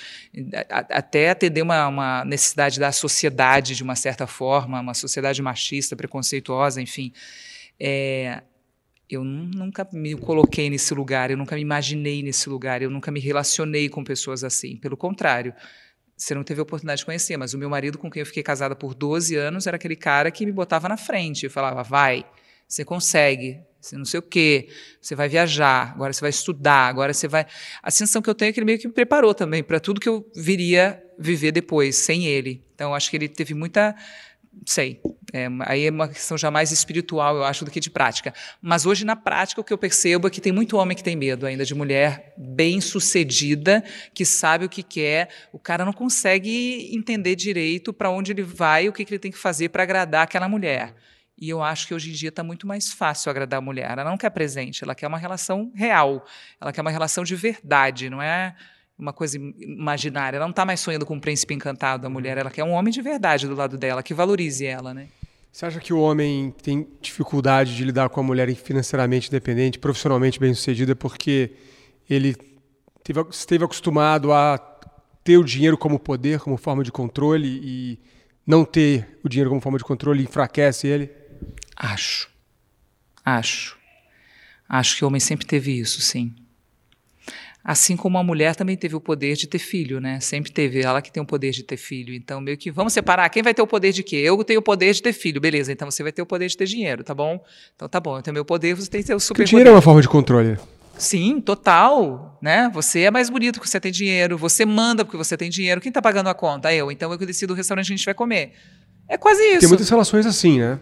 [0.72, 5.96] a, até atender uma, uma necessidade da sociedade de uma certa forma, uma sociedade machista,
[5.96, 7.14] preconceituosa, enfim.
[7.80, 8.42] É,
[9.08, 13.20] eu nunca me coloquei nesse lugar, eu nunca me imaginei nesse lugar, eu nunca me
[13.20, 14.78] relacionei com pessoas assim.
[14.78, 15.54] Pelo contrário,
[16.18, 18.42] você não teve a oportunidade de conhecer, mas o meu marido com quem eu fiquei
[18.42, 22.26] casada por 12 anos era aquele cara que me botava na frente, e falava: vai,
[22.68, 24.68] você consegue, você não sei o quê,
[25.00, 27.46] você vai viajar, agora você vai estudar, agora você vai.
[27.84, 30.02] A sensação que eu tenho é que ele meio que me preparou também para tudo
[30.02, 32.64] que eu viria viver depois, sem ele.
[32.74, 33.96] Então, acho que ele teve muita
[34.66, 35.02] sei.
[35.34, 38.34] É, aí é uma questão já mais espiritual, eu acho, do que de prática.
[38.62, 41.16] Mas hoje, na prática, o que eu percebo é que tem muito homem que tem
[41.16, 45.30] medo ainda de mulher bem sucedida, que sabe o que quer.
[45.52, 49.32] O cara não consegue entender direito para onde ele vai, o que, que ele tem
[49.32, 50.96] que fazer para agradar aquela mulher.
[51.38, 53.92] E eu acho que hoje em dia está muito mais fácil agradar a mulher.
[53.92, 56.26] Ela não quer presente, ela quer uma relação real,
[56.60, 58.56] ela quer uma relação de verdade, não é
[58.98, 60.38] uma coisa imaginária.
[60.38, 62.92] Ela não está mais sonhando com um príncipe encantado, a mulher, ela quer um homem
[62.92, 65.08] de verdade do lado dela, que valorize ela, né?
[65.52, 70.38] Você acha que o homem tem dificuldade de lidar com a mulher financeiramente independente, profissionalmente
[70.38, 71.52] bem-sucedida, porque
[72.10, 72.36] ele
[73.04, 74.58] teve, esteve acostumado a
[75.24, 78.00] ter o dinheiro como poder, como forma de controle, e
[78.46, 81.10] não ter o dinheiro como forma de controle enfraquece ele?
[81.76, 82.30] Acho.
[83.24, 83.78] Acho.
[84.68, 86.34] Acho que o homem sempre teve isso, sim.
[87.64, 90.20] Assim como a mulher também teve o poder de ter filho, né?
[90.20, 92.14] Sempre teve ela que tem o poder de ter filho.
[92.14, 93.28] Então, meio que vamos separar.
[93.30, 94.18] Quem vai ter o poder de quê?
[94.18, 95.72] Eu tenho o poder de ter filho, beleza.
[95.72, 97.44] Então você vai ter o poder de ter dinheiro, tá bom?
[97.76, 98.18] Então tá bom.
[98.18, 99.38] Eu tenho meu poder, você tem o super.
[99.38, 100.60] Porque o dinheiro é uma forma de controle.
[100.96, 102.70] Sim, total, né?
[102.72, 105.82] Você é mais bonito porque você tem dinheiro, você manda porque você tem dinheiro.
[105.82, 106.72] Quem está pagando a conta?
[106.72, 106.92] Eu.
[106.92, 108.54] Então eu que decido o restaurante que a gente vai comer.
[109.10, 109.62] É quase isso.
[109.62, 110.80] Tem muitas relações assim, né?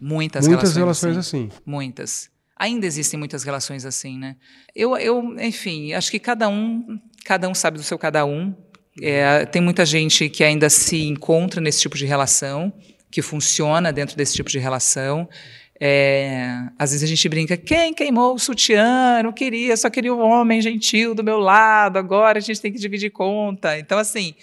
[0.00, 1.48] Muitas, muitas relações, relações assim.
[1.50, 1.62] assim.
[1.64, 2.30] Muitas.
[2.56, 4.36] Ainda existem muitas relações assim, né?
[4.74, 8.54] Eu, eu, enfim, acho que cada um, cada um sabe do seu cada um.
[9.02, 12.72] É, tem muita gente que ainda se encontra nesse tipo de relação,
[13.10, 15.28] que funciona dentro desse tipo de relação.
[15.78, 19.18] É, às vezes a gente brinca, quem queimou o sutiã?
[19.18, 22.72] Eu não queria, só queria um homem gentil do meu lado, agora a gente tem
[22.72, 23.78] que dividir conta.
[23.78, 24.34] Então, assim,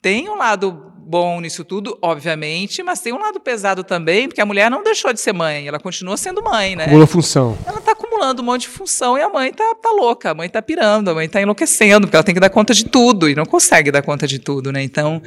[0.00, 4.46] tem um lado bom nisso tudo, obviamente, mas tem um lado pesado também, porque a
[4.46, 6.84] mulher não deixou de ser mãe, ela continua sendo mãe, né?
[6.84, 7.56] Acumula função.
[7.66, 10.50] Ela está acumulando um monte de função e a mãe tá, tá louca, a mãe
[10.50, 13.34] tá pirando, a mãe tá enlouquecendo, porque ela tem que dar conta de tudo e
[13.34, 14.82] não consegue dar conta de tudo, né?
[14.82, 15.22] Então,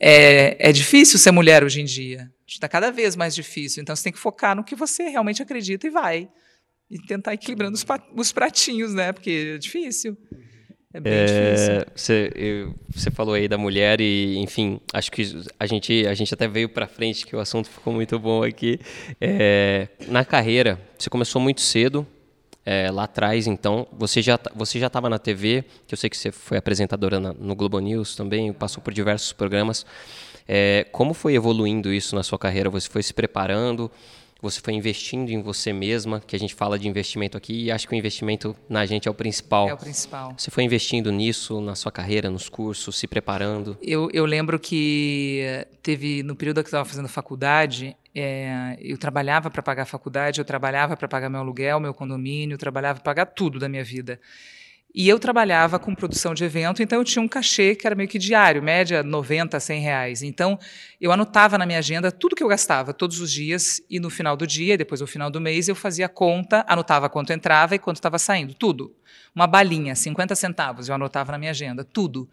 [0.00, 2.30] é, é difícil ser mulher hoje em dia.
[2.46, 3.82] Está cada vez mais difícil.
[3.82, 6.28] Então, você tem que focar no que você realmente acredita e vai.
[6.90, 7.84] E tentar equilibrando os,
[8.16, 9.12] os pratinhos, né?
[9.12, 10.16] Porque é difícil.
[10.92, 11.92] É bem é, difícil.
[11.94, 15.22] Você, você falou aí da mulher e, enfim, acho que
[15.60, 18.80] a gente, a gente até veio para frente, que o assunto ficou muito bom aqui.
[19.20, 22.06] É, na carreira, você começou muito cedo,
[22.64, 26.16] é, lá atrás, então, você já você já estava na TV, que eu sei que
[26.16, 29.84] você foi apresentadora na, no Globo News também, passou por diversos programas.
[30.46, 32.70] É, como foi evoluindo isso na sua carreira?
[32.70, 33.90] Você foi se preparando?
[34.40, 37.88] Você foi investindo em você mesma, que a gente fala de investimento aqui, e acho
[37.88, 39.68] que o investimento na gente é o principal.
[39.68, 40.34] É o principal.
[40.36, 43.76] Você foi investindo nisso na sua carreira, nos cursos, se preparando?
[43.82, 49.50] Eu, eu lembro que teve, no período que eu estava fazendo faculdade, é, eu trabalhava
[49.50, 53.04] para pagar a faculdade, eu trabalhava para pagar meu aluguel, meu condomínio, eu trabalhava para
[53.04, 54.20] pagar tudo da minha vida.
[54.94, 58.08] E eu trabalhava com produção de evento, então eu tinha um cachê que era meio
[58.08, 60.22] que diário, média 90, 100 reais.
[60.22, 60.58] Então
[60.98, 64.36] eu anotava na minha agenda tudo que eu gastava todos os dias e no final
[64.36, 67.96] do dia, depois no final do mês, eu fazia conta, anotava quanto entrava e quanto
[67.96, 68.94] estava saindo, tudo.
[69.34, 72.28] Uma balinha, 50 centavos, eu anotava na minha agenda, tudo.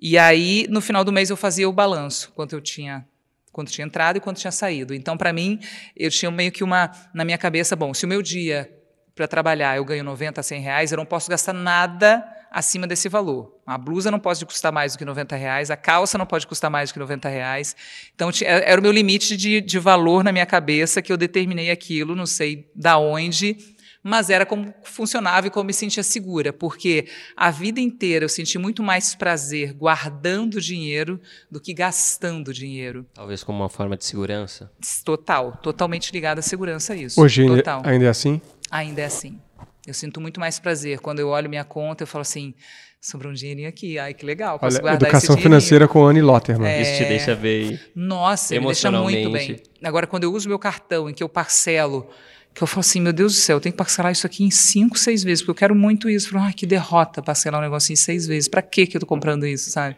[0.00, 3.04] E aí no final do mês eu fazia o balanço, quanto eu tinha
[3.50, 4.94] quanto tinha entrado e quanto tinha saído.
[4.94, 5.58] Então, para mim,
[5.96, 8.70] eu tinha meio que uma na minha cabeça, bom, se o meu dia
[9.18, 13.52] para trabalhar eu ganho 90, 100 reais, eu não posso gastar nada acima desse valor.
[13.66, 16.70] A blusa não pode custar mais do que 90 reais, a calça não pode custar
[16.70, 17.74] mais do que 90 reais.
[18.14, 21.68] Então, é, era o meu limite de, de valor na minha cabeça que eu determinei
[21.68, 23.56] aquilo, não sei da onde,
[24.02, 28.56] mas era como funcionava e como me sentia segura, porque a vida inteira eu senti
[28.56, 33.04] muito mais prazer guardando dinheiro do que gastando dinheiro.
[33.12, 34.70] Talvez como uma forma de segurança?
[35.04, 37.20] Total, totalmente ligada à segurança isso.
[37.20, 37.82] Hoje Total.
[37.84, 38.40] ainda é assim?
[38.70, 39.40] Ainda é assim.
[39.86, 41.00] Eu sinto muito mais prazer.
[41.00, 42.54] Quando eu olho minha conta, eu falo assim,
[43.00, 43.98] sobrou um dinheirinho aqui.
[43.98, 44.58] Ai, que legal.
[44.58, 46.68] Posso Olha, guardar educação financeira com Anne Lotterman.
[46.68, 46.82] É...
[46.82, 47.80] Isso te deixa bem.
[47.94, 49.62] Nossa, me deixa muito bem.
[49.82, 52.06] Agora, quando eu uso meu cartão, em que eu parcelo,
[52.54, 54.50] que eu falo assim, meu Deus do céu, eu tenho que parcelar isso aqui em
[54.50, 56.28] cinco, seis vezes, porque eu quero muito isso.
[56.28, 58.48] Eu falo, ah, que derrota parcelar um negócio em seis vezes.
[58.48, 59.96] Para que eu estou comprando isso, sabe?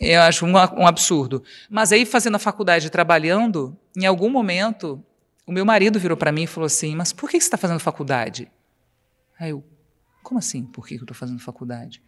[0.00, 1.42] Eu acho um, um absurdo.
[1.70, 5.02] Mas aí, fazendo a faculdade, trabalhando, em algum momento,
[5.46, 7.78] o meu marido virou para mim e falou assim: Mas por que você está fazendo
[7.78, 8.50] faculdade?
[9.38, 9.64] Aí eu,
[10.22, 10.64] como assim?
[10.64, 12.02] Por que eu estou fazendo faculdade?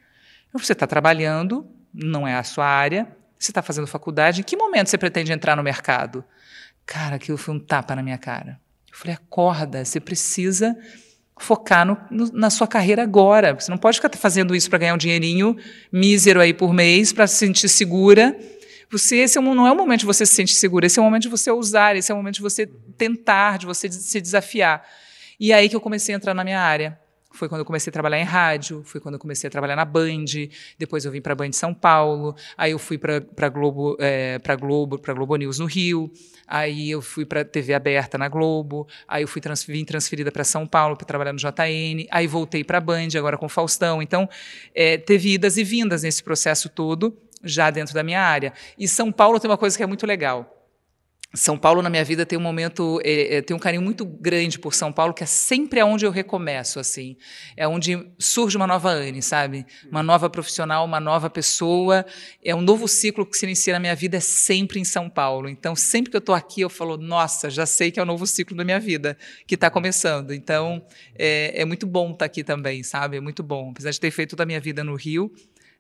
[0.53, 4.57] Eu, você está trabalhando, não é a sua área, você está fazendo faculdade, em que
[4.57, 6.25] momento você pretende entrar no mercado?
[6.85, 8.61] Cara, aquilo foi um tapa na minha cara.
[8.91, 10.77] Eu falei: acorda, você precisa
[11.41, 13.55] focar no, no, na sua carreira agora.
[13.55, 15.57] Você não pode ficar fazendo isso para ganhar um dinheirinho
[15.93, 18.37] mísero aí por mês, para se sentir segura
[18.91, 21.05] você, esse é não é o momento de você se sentir seguro, esse é o
[21.05, 24.87] momento de você usar, esse é o momento de você tentar, de você se desafiar.
[25.39, 26.99] E é aí que eu comecei a entrar na minha área.
[27.31, 29.85] Foi quando eu comecei a trabalhar em rádio, foi quando eu comecei a trabalhar na
[29.85, 30.25] Band,
[30.79, 34.57] depois eu vim para a Band São Paulo, aí eu fui para Globo, é, para
[34.57, 36.11] Globo, para Globo News no Rio,
[36.47, 40.43] aí eu fui para TV aberta na Globo, aí eu fui trans, vim transferida para
[40.43, 44.01] São Paulo para trabalhar no JN, aí voltei para a Band agora com Faustão.
[44.01, 44.27] Então,
[44.75, 48.53] é, teve idas e vindas nesse processo todo já dentro da minha área.
[48.79, 50.59] E São Paulo tem uma coisa que é muito legal.
[51.35, 54.59] São Paulo na minha vida tem um momento, é, é, tem um carinho muito grande
[54.59, 57.19] por São Paulo, que é sempre aonde eu recomeço, assim.
[57.55, 59.67] É onde surge uma nova Anne, sabe?
[59.91, 62.07] Uma nova profissional, uma nova pessoa.
[62.43, 65.51] É um novo ciclo que se inicia na minha vida, é sempre em São Paulo.
[65.51, 68.27] Então, sempre que eu estou aqui, eu falo, nossa, já sei que é o novo
[68.27, 69.15] ciclo da minha vida
[69.47, 70.33] que está começando.
[70.33, 70.83] Então,
[71.15, 73.19] é, é muito bom estar tá aqui também, sabe?
[73.19, 73.71] É muito bom.
[73.71, 75.31] Apesar de ter feito toda a minha vida no Rio,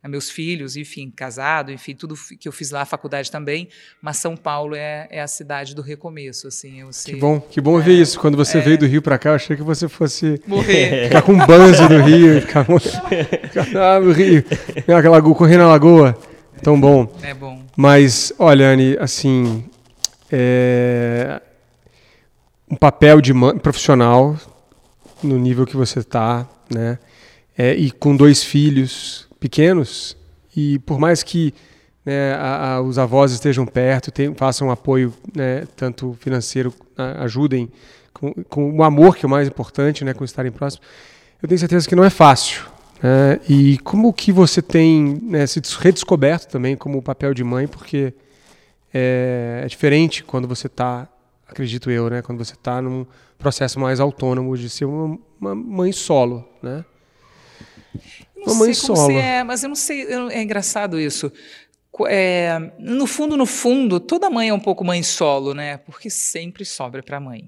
[0.08, 3.68] meus filhos, enfim, casado, enfim, tudo que eu fiz lá, a faculdade também,
[4.00, 7.14] mas São Paulo é, é a cidade do recomeço, assim, eu sei.
[7.14, 8.18] Que bom, que bom é, ver isso.
[8.18, 11.22] Quando você é, veio do Rio para cá, eu achei que você fosse morrer, ficar
[11.22, 13.66] com um banzo no Rio, ficar, ficar
[13.96, 14.44] ah, no Rio,
[14.80, 16.18] aquela lagoa, correr na lagoa,
[16.62, 17.12] tão bom.
[17.22, 17.62] É bom.
[17.76, 19.64] Mas, olha, Anne, assim,
[20.30, 21.40] é
[22.70, 24.36] um papel de profissional
[25.22, 26.98] no nível que você está, né?
[27.56, 30.16] É, e com dois filhos, pequenos
[30.56, 31.54] e por mais que
[32.04, 37.70] né, a, a, os avós estejam perto, tem, façam apoio né, tanto financeiro, a, ajudem
[38.12, 40.86] com, com, o amor que é o mais importante, né, com estarem próximos,
[41.42, 42.64] eu tenho certeza que não é fácil.
[43.02, 47.68] Né, e como que você tem né, se redescoberto também como o papel de mãe,
[47.68, 48.14] porque
[48.92, 51.06] é, é diferente quando você está,
[51.46, 53.06] acredito eu, né, quando você está num
[53.38, 56.84] processo mais autônomo de ser uma, uma mãe solo, né?
[58.38, 59.18] Não Mamãe sei como solo.
[59.18, 61.32] é, mas eu não sei, é engraçado isso.
[62.06, 65.78] É, no fundo, no fundo, toda mãe é um pouco mãe solo, né?
[65.78, 67.44] Porque sempre sobra para a mãe.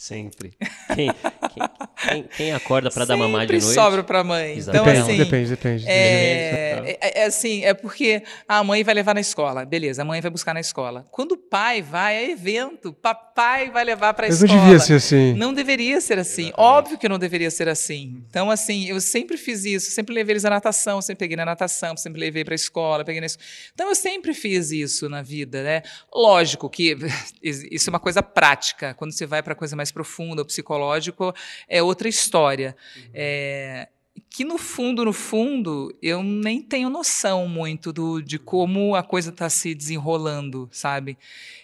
[0.00, 0.54] Sempre.
[0.94, 1.68] Quem, quem,
[2.08, 3.66] quem, quem acorda para dar mamar de noite?
[3.66, 4.58] Sempre sobra para mãe.
[4.58, 5.84] Então, depende, assim, depende, depende.
[5.86, 9.62] É, é, é, assim, é porque a mãe vai levar na escola.
[9.66, 11.04] Beleza, a mãe vai buscar na escola.
[11.10, 12.94] Quando o pai vai, é evento.
[12.94, 14.50] Papai vai levar para a escola.
[14.50, 15.34] Não devia ser assim.
[15.34, 16.44] Não deveria ser assim.
[16.44, 16.66] Exatamente.
[16.66, 18.24] Óbvio que não deveria ser assim.
[18.30, 19.90] Então, assim, eu sempre fiz isso.
[19.90, 23.20] Sempre levei eles à natação, sempre peguei na natação, sempre levei para a escola, peguei
[23.20, 23.26] na
[23.74, 25.82] Então, eu sempre fiz isso na vida, né?
[26.10, 26.96] Lógico que
[27.44, 28.94] isso é uma coisa prática.
[28.94, 31.34] Quando você vai para coisa mais mais profunda, psicológico,
[31.68, 32.76] é outra história.
[32.96, 33.10] Uhum.
[33.12, 33.88] É,
[34.28, 39.30] que no fundo, no fundo, eu nem tenho noção muito do, de como a coisa
[39.30, 41.18] está se desenrolando, sabe?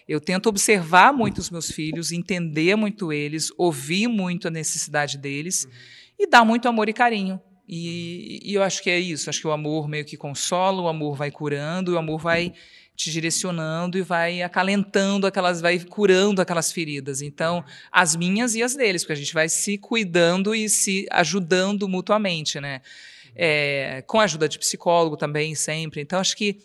[0.07, 5.63] Eu tento observar muito os meus filhos, entender muito eles, ouvir muito a necessidade deles
[5.63, 5.71] uhum.
[6.19, 7.39] e dar muito amor e carinho.
[7.69, 9.29] E, e, eu acho que é isso.
[9.29, 12.53] Acho que o amor meio que consola, o amor vai curando, o amor vai
[12.97, 17.21] te direcionando e vai acalentando aquelas, vai curando aquelas feridas.
[17.21, 21.87] Então, as minhas e as deles, porque a gente vai se cuidando e se ajudando
[21.87, 22.81] mutuamente, né?
[23.35, 26.01] É, com a ajuda de psicólogo também, sempre.
[26.01, 26.57] Então, acho que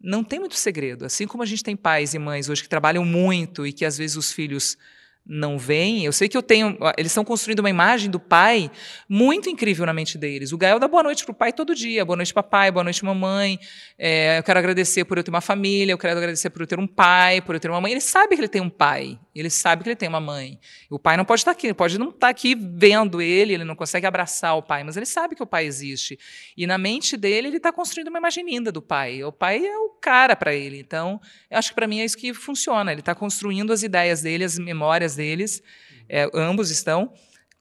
[0.00, 1.04] não tem muito segredo.
[1.04, 3.98] Assim como a gente tem pais e mães hoje que trabalham muito e que às
[3.98, 4.78] vezes os filhos
[5.26, 6.04] não veem.
[6.04, 6.76] Eu sei que eu tenho.
[6.98, 8.70] Eles estão construindo uma imagem do pai
[9.08, 10.52] muito incrível na mente deles.
[10.52, 12.04] O Gael dá boa noite para o pai todo dia.
[12.04, 12.70] Boa noite, papai.
[12.70, 13.58] Boa noite, mamãe.
[13.98, 15.92] É, eu quero agradecer por eu ter uma família.
[15.92, 17.92] Eu quero agradecer por eu ter um pai, por eu ter uma mãe.
[17.92, 19.18] Ele sabe que ele tem um pai.
[19.34, 20.58] Ele sabe que ele tem uma mãe.
[20.90, 21.68] O pai não pode estar aqui.
[21.68, 23.54] Ele pode não estar aqui vendo ele.
[23.54, 24.84] Ele não consegue abraçar o pai.
[24.84, 26.18] Mas ele sabe que o pai existe.
[26.54, 29.24] E na mente dele, ele está construindo uma imagem linda do pai.
[29.24, 30.78] O pai é o cara para ele.
[30.78, 31.18] Então,
[31.50, 32.92] eu acho que para mim é isso que funciona.
[32.92, 35.62] Ele está construindo as ideias dele, as memórias deles,
[36.08, 37.12] é, ambos estão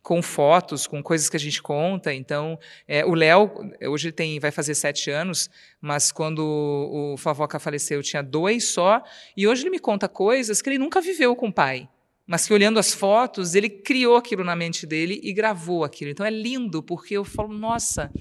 [0.04, 2.13] com fotos, com coisas que a gente conta.
[2.13, 3.50] Então, é, o Léo,
[3.89, 9.02] hoje ele tem, vai fazer sete anos, mas quando o Favoca faleceu, tinha dois só,
[9.36, 11.88] e hoje ele me conta coisas que ele nunca viveu com o pai.
[12.28, 16.12] Mas que olhando as fotos, ele criou aquilo na mente dele e gravou aquilo.
[16.12, 18.12] Então é lindo, porque eu falo, nossa,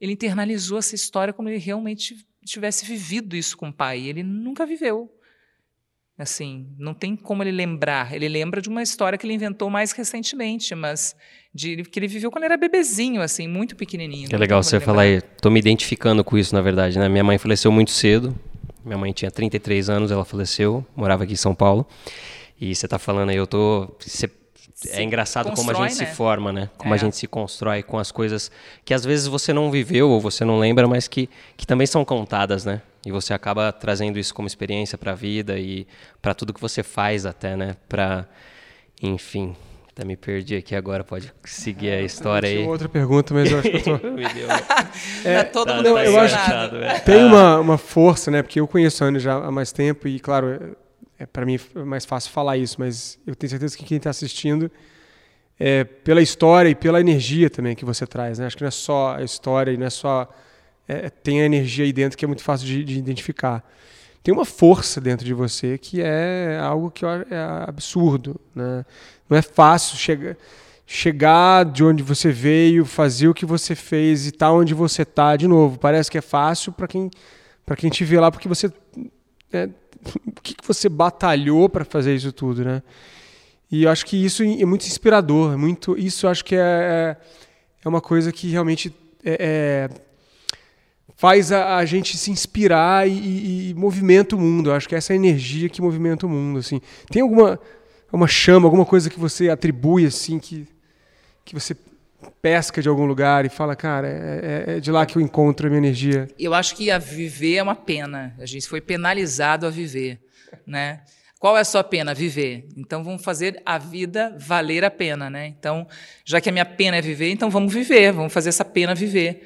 [0.00, 4.06] ele internalizou essa história como ele realmente tivesse vivido isso com o pai.
[4.06, 5.12] Ele nunca viveu.
[6.18, 8.12] Assim, não tem como ele lembrar.
[8.12, 11.14] Ele lembra de uma história que ele inventou mais recentemente, mas
[11.54, 14.28] de que ele viveu quando ele era bebezinho, assim, muito pequenininho.
[14.32, 15.20] É legal você falar aí.
[15.40, 17.08] Tô me identificando com isso, na verdade, né?
[17.08, 18.36] Minha mãe faleceu muito cedo.
[18.84, 21.86] Minha mãe tinha 33 anos, ela faleceu, morava aqui em São Paulo.
[22.60, 24.28] E você tá falando aí, eu tô você
[24.90, 26.06] é engraçado constrói, como a gente né?
[26.06, 26.70] se forma, né?
[26.78, 26.96] Como é.
[26.96, 28.50] a gente se constrói com as coisas
[28.84, 32.04] que às vezes você não viveu ou você não lembra, mas que, que também são
[32.04, 32.80] contadas, né?
[33.06, 35.86] E você acaba trazendo isso como experiência para a vida e
[36.20, 37.76] para tudo que você faz até, né?
[37.88, 38.28] Para,
[39.02, 39.54] enfim,
[39.90, 42.66] até me perdi aqui agora, pode seguir a história aí.
[42.66, 43.98] outra pergunta, mas eu acho que eu tô...
[43.98, 44.48] deu...
[45.24, 48.42] é, tá todo tá, mundo tá eu acho que tem uma, uma força, né?
[48.42, 50.76] Porque eu conheço a Ana já há mais tempo e, claro,
[51.18, 54.10] é, para mim é mais fácil falar isso, mas eu tenho certeza que quem está
[54.10, 54.70] assistindo,
[55.58, 58.46] é, pela história e pela energia também que você traz, né?
[58.46, 60.28] Acho que não é só a história e não é só
[60.88, 63.62] é, tem a energia aí dentro que é muito fácil de, de, identificar.
[64.22, 68.84] Tem uma força dentro de você que é algo que é absurdo, né?
[69.28, 70.36] Não é fácil chegar
[70.90, 75.02] chegar de onde você veio, fazer o que você fez e estar tá onde você
[75.02, 75.78] está de novo.
[75.78, 77.10] Parece que é fácil para quem
[77.76, 78.72] quem te vê lá porque você
[79.52, 79.68] é,
[80.26, 82.82] o que, que você batalhou para fazer isso tudo, né?
[83.70, 87.16] E eu acho que isso é muito inspirador, é muito, isso acho que é, é,
[87.84, 88.90] é uma coisa que realmente
[89.22, 90.07] é, é
[91.18, 94.70] faz a, a, gente se inspirar e, e, movimenta o mundo.
[94.70, 96.60] Eu acho que essa é a energia que movimenta o mundo.
[96.60, 96.80] Assim.
[97.10, 97.60] Tem alguma
[98.12, 100.66] uma chama, alguma coisa que você atribui assim que,
[101.44, 101.76] que você
[102.40, 104.12] pesca de algum lugar e fala, cara, é,
[104.72, 106.28] é, é de lá que eu encontro a minha energia?
[106.38, 108.32] Eu acho que a viver é uma pena.
[108.38, 110.20] A gente foi penalizado a viver,
[110.64, 111.00] né?
[111.40, 112.14] Qual é a sua pena?
[112.14, 112.68] Viver.
[112.76, 115.48] Então vamos fazer a vida valer a pena, né?
[115.48, 115.84] Então,
[116.24, 119.42] já que a minha pena é viver, então vamos viver, vamos fazer essa pena viver.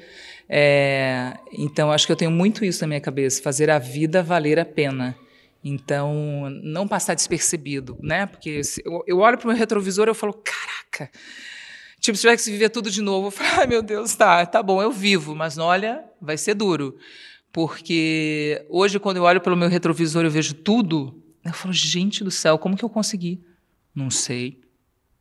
[0.47, 4.59] É, então, acho que eu tenho muito isso na minha cabeça, fazer a vida valer
[4.59, 5.15] a pena.
[5.63, 8.25] Então, não passar despercebido, né?
[8.25, 11.09] Porque eu, eu olho para o meu retrovisor e eu falo, caraca,
[12.01, 14.61] tipo, se tiver que viver tudo de novo, eu falo, ai meu Deus, tá, tá
[14.61, 16.97] bom, eu vivo, mas olha, vai ser duro.
[17.51, 22.31] Porque hoje, quando eu olho pelo meu retrovisor e vejo tudo, eu falo, gente do
[22.31, 23.41] céu, como que eu consegui?
[23.95, 24.59] Não sei,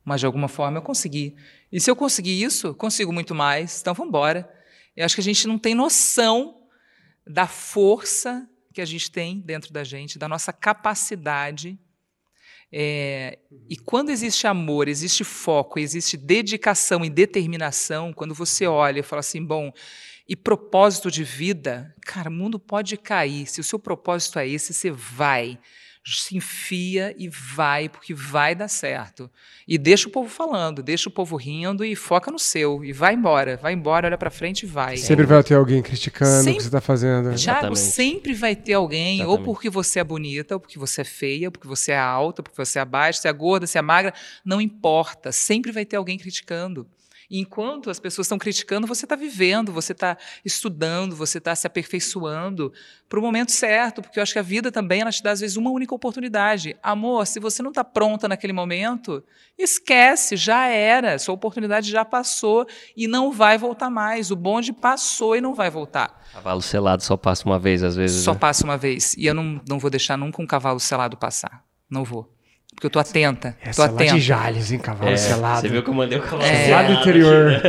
[0.04, 1.36] mas de alguma forma eu consegui.
[1.70, 4.48] E se eu conseguir isso, consigo muito mais, então vamos embora.
[4.96, 6.62] Eu acho que a gente não tem noção
[7.26, 11.78] da força que a gente tem dentro da gente, da nossa capacidade.
[12.70, 13.38] É,
[13.68, 19.20] e quando existe amor, existe foco, existe dedicação e determinação, quando você olha e fala
[19.20, 19.70] assim, bom,
[20.26, 23.46] e propósito de vida, cara, o mundo pode cair.
[23.46, 25.58] Se o seu propósito é esse, você vai
[26.04, 29.30] se enfia e vai, porque vai dar certo.
[29.66, 32.84] E deixa o povo falando, deixa o povo rindo e foca no seu.
[32.84, 34.96] E vai embora, vai embora, olha para frente e vai.
[34.96, 37.34] Sempre vai ter alguém criticando sempre, o que você está fazendo.
[37.36, 39.38] Tiago, sempre vai ter alguém, Exatamente.
[39.38, 42.40] ou porque você é bonita, ou porque você é feia, ou porque você é alta,
[42.40, 44.12] ou porque você é baixa, se é gorda, se é magra,
[44.44, 45.30] não importa.
[45.30, 46.86] Sempre vai ter alguém criticando.
[47.34, 52.70] Enquanto as pessoas estão criticando, você está vivendo, você está estudando, você está se aperfeiçoando
[53.08, 55.40] para o momento certo, porque eu acho que a vida também ela te dá às
[55.40, 56.76] vezes uma única oportunidade.
[56.82, 59.24] Amor, se você não está pronta naquele momento,
[59.58, 64.30] esquece, já era, sua oportunidade já passou e não vai voltar mais.
[64.30, 66.22] O bonde passou e não vai voltar.
[66.34, 68.22] Cavalo selado só passa uma vez, às vezes.
[68.22, 68.38] Só né?
[68.38, 69.14] passa uma vez.
[69.16, 71.64] E eu não, não vou deixar nunca um cavalo selado passar.
[71.88, 72.30] Não vou.
[72.74, 73.56] Porque eu tô atenta.
[73.62, 74.14] Essa tô atenta.
[74.14, 74.78] de Jales, hein?
[74.78, 75.60] Cavalo é, selado.
[75.60, 76.64] Você viu que eu mandei o cavalo é.
[76.64, 76.88] selado?
[76.88, 77.62] Lá do interior.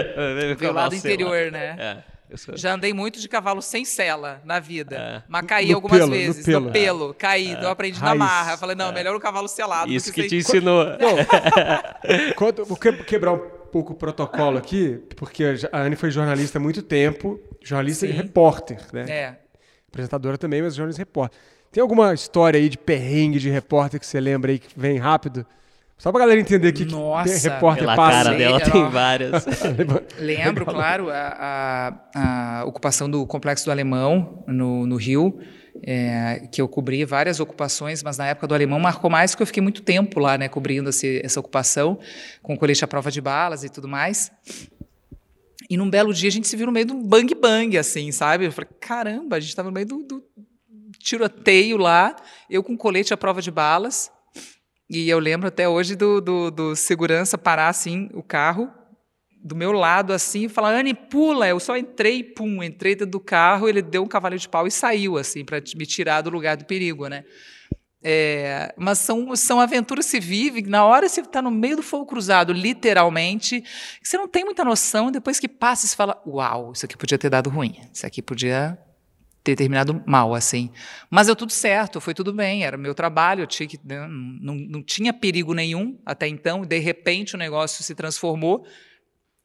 [0.58, 1.76] Veio lá do interior, né?
[1.78, 2.14] É.
[2.38, 2.58] Sou...
[2.58, 4.95] Já andei muito de cavalo sem sela na vida.
[4.95, 5.24] É.
[5.28, 6.38] Mas caí no algumas pelo, vezes.
[6.39, 6.66] No pelo.
[6.66, 7.51] No pelo caí.
[7.51, 8.20] Então eu aprendi Raiz.
[8.20, 8.54] na marra.
[8.54, 9.91] Eu falei, não, melhor o cavalo selado.
[9.91, 10.84] Isso que te ensinou.
[10.97, 12.66] Não.
[12.66, 13.39] vou quebrar um
[13.72, 17.39] pouco o protocolo aqui, porque a Anne foi jornalista há muito tempo.
[17.62, 18.14] Jornalista Sim.
[18.14, 19.06] e repórter, né?
[19.10, 19.39] É.
[19.89, 21.39] Apresentadora também, mas jornalista e repórter.
[21.74, 25.43] Tem alguma história aí de perrengue de repórter que você lembra aí que vem rápido?
[25.97, 28.26] Só pra galera entender que, Nossa, que repórter pela passa.
[28.26, 29.43] cara dela tem várias.
[30.19, 35.39] Lembro, claro, a, a, a, ocupação do Complexo do Alemão no, no Rio,
[35.82, 39.47] é, que eu cobri várias ocupações, mas na época do Alemão marcou mais porque eu
[39.47, 41.97] fiquei muito tempo lá, né, cobrindo esse, essa ocupação,
[42.43, 44.32] com colete à prova de balas e tudo mais.
[45.67, 48.11] E num belo dia a gente se viu no meio de um bang bang, assim,
[48.11, 48.45] sabe?
[48.45, 50.24] Eu falei, caramba, a gente estava no meio do, do
[51.04, 52.16] tiroteio lá,
[52.49, 54.12] eu com colete à prova de balas.
[54.89, 58.72] E eu lembro até hoje do, do, do segurança parar assim o carro
[59.43, 61.47] do meu lado assim e falar: Anne, pula.
[61.47, 64.72] Eu só entrei, pum, entrei dentro do carro, ele deu um cavalo de pau e
[64.72, 67.26] saiu assim para me tirar do lugar do perigo, né?
[68.06, 71.82] É, mas são, são aventuras que se vive, na hora você está no meio do
[71.82, 73.64] fogo cruzado, literalmente,
[74.04, 77.30] você não tem muita noção, depois que passa, você fala, uau, isso aqui podia ter
[77.30, 78.78] dado ruim, isso aqui podia
[79.44, 80.72] ter terminado mal, assim.
[81.10, 84.56] Mas deu tudo certo, foi tudo bem, era meu trabalho, eu tinha que, né, não,
[84.56, 88.66] não tinha perigo nenhum até então, de repente o negócio se transformou,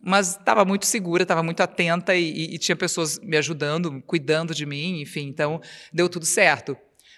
[0.00, 4.54] mas estava muito segura, estava muito atenta e, e, e, tinha pessoas me ajudando, cuidando
[4.54, 5.60] de mim, enfim, então
[5.92, 6.76] deu tudo certo.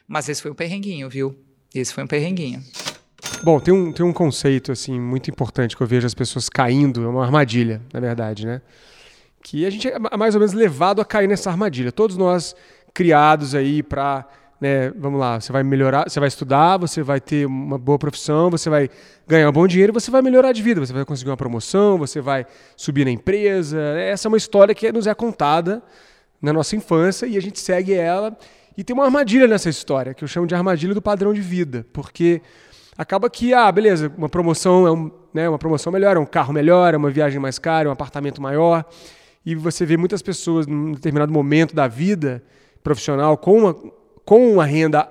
[0.09, 1.39] Mas esse foi um perrenguinho, viu?
[1.75, 2.63] Esse foi um perrenguinho.
[3.45, 7.05] Bom, tem um, tem um conceito assim muito importante que eu vejo as pessoas caindo,
[7.05, 8.63] é uma armadilha, na verdade, né?
[9.43, 11.91] Que a gente é mais ou menos levado a cair nessa armadilha.
[11.91, 12.55] Todos nós
[12.93, 14.27] criados aí para,
[14.61, 18.51] né, vamos lá, você vai melhorar, você vai estudar, você vai ter uma boa profissão,
[18.51, 18.91] você vai
[19.27, 22.21] ganhar um bom dinheiro, você vai melhorar de vida, você vai conseguir uma promoção, você
[22.21, 23.79] vai subir na empresa.
[23.99, 25.83] Essa é uma história que nos é contada
[26.41, 28.37] na nossa infância e a gente segue ela.
[28.77, 31.87] E tem uma armadilha nessa história, que eu chamo de armadilha do padrão de vida,
[31.93, 32.41] porque
[32.97, 36.53] acaba que, ah, beleza, uma promoção é um, né, uma promoção melhor, é um carro
[36.53, 38.85] melhor, é uma viagem mais cara, é um apartamento maior
[39.45, 42.43] e você vê muitas pessoas num determinado momento da vida
[42.83, 43.75] profissional com uma,
[44.25, 45.09] com uma renda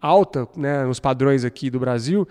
[0.00, 2.26] alta, né, nos padrões aqui do Brasil,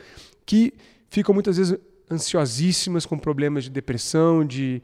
[0.45, 0.73] que
[1.09, 1.77] ficam muitas vezes
[2.09, 4.81] ansiosíssimas com problemas de depressão, de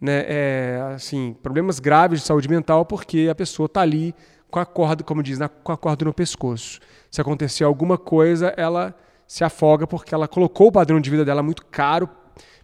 [0.00, 4.14] né, é, assim, problemas graves de saúde mental, porque a pessoa está ali
[4.50, 6.80] com a corda, como diz, na, com a corda no pescoço.
[7.10, 8.94] Se acontecer alguma coisa, ela
[9.26, 12.08] se afoga porque ela colocou o padrão de vida dela muito caro,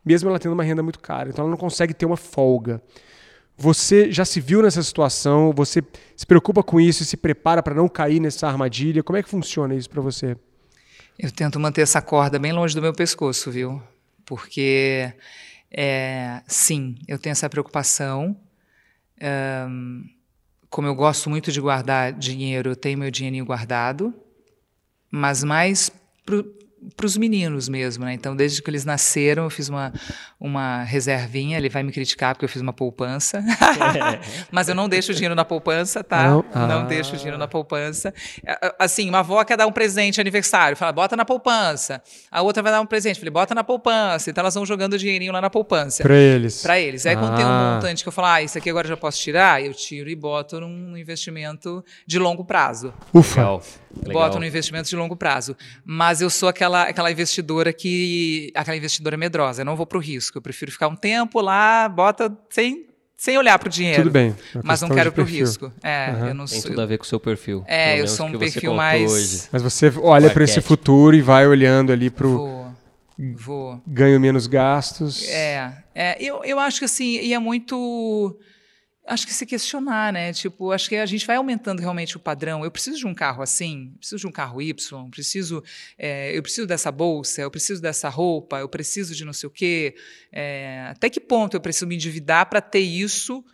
[0.04, 1.28] mesmo ela tendo uma renda muito cara.
[1.28, 2.82] Então ela não consegue ter uma folga.
[3.62, 5.52] Você já se viu nessa situação?
[5.54, 5.82] Você
[6.16, 9.02] se preocupa com isso e se prepara para não cair nessa armadilha?
[9.02, 10.34] Como é que funciona isso para você?
[11.18, 13.82] Eu tento manter essa corda bem longe do meu pescoço, viu?
[14.24, 15.12] Porque,
[15.70, 18.34] é, sim, eu tenho essa preocupação.
[20.70, 24.14] Como eu gosto muito de guardar dinheiro, eu tenho meu dinheirinho guardado,
[25.10, 25.92] mas mais
[26.96, 28.14] para os meninos mesmo, né?
[28.14, 29.92] Então, desde que eles nasceram, eu fiz uma,
[30.38, 31.58] uma reservinha.
[31.58, 33.42] Ele vai me criticar porque eu fiz uma poupança.
[34.50, 36.28] Mas eu não deixo o dinheiro na poupança, tá?
[36.28, 36.66] Não, ah.
[36.66, 38.14] não deixo o dinheiro na poupança.
[38.78, 42.02] Assim, uma avó quer dar um presente de aniversário, fala, bota na poupança.
[42.30, 44.30] A outra vai dar um presente, falei, bota na poupança.
[44.30, 46.02] Então, elas vão jogando o dinheirinho lá na poupança.
[46.02, 46.62] Para eles.
[46.62, 47.04] Para eles.
[47.04, 47.36] Aí, quando ah.
[47.36, 50.08] tem um montante que eu falo, ah, isso aqui agora já posso tirar, eu tiro
[50.08, 52.94] e boto num investimento de longo prazo.
[53.12, 53.40] Ufa!
[53.40, 53.62] Legal.
[53.94, 54.22] Legal.
[54.22, 55.56] Boto no investimento de longo prazo.
[55.84, 58.52] Mas eu sou aquela, aquela investidora que.
[58.54, 59.62] aquela investidora medrosa.
[59.62, 60.38] Eu não vou para o risco.
[60.38, 62.86] Eu prefiro ficar um tempo lá, bota sem,
[63.16, 64.02] sem olhar para o dinheiro.
[64.02, 64.34] Tudo bem.
[64.62, 65.72] Mas não quero para o risco.
[65.82, 66.28] É, uhum.
[66.28, 67.64] eu não Tem tudo a ver com o seu perfil.
[67.66, 69.10] É, eu sou um perfil mais.
[69.10, 69.42] Hoje.
[69.50, 72.36] Mas você olha para esse futuro e vai olhando ali para o.
[72.36, 72.60] Vou.
[73.34, 73.82] Vou.
[73.86, 75.28] Ganho menos gastos.
[75.28, 78.38] É, é eu, eu acho que assim, e é muito
[79.10, 80.32] acho que se questionar, né?
[80.32, 82.64] Tipo, acho que a gente vai aumentando realmente o padrão.
[82.64, 85.62] Eu preciso de um carro assim, preciso de um carro Y, preciso,
[85.98, 89.50] é, eu preciso dessa bolsa, eu preciso dessa roupa, eu preciso de não sei o
[89.50, 89.96] quê.
[90.30, 93.44] É, até que ponto eu preciso me endividar para ter isso?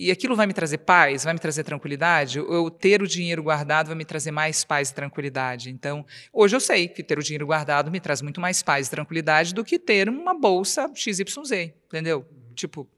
[0.00, 2.40] E aquilo vai me trazer paz, vai me trazer tranquilidade?
[2.40, 5.70] Ou ter o dinheiro guardado vai me trazer mais paz e tranquilidade?
[5.70, 8.90] Então, hoje eu sei que ter o dinheiro guardado me traz muito mais paz e
[8.90, 12.24] tranquilidade do que ter uma bolsa XYZ, entendeu?
[12.54, 12.88] Tipo,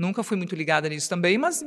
[0.00, 1.62] Nunca fui muito ligada nisso também, mas.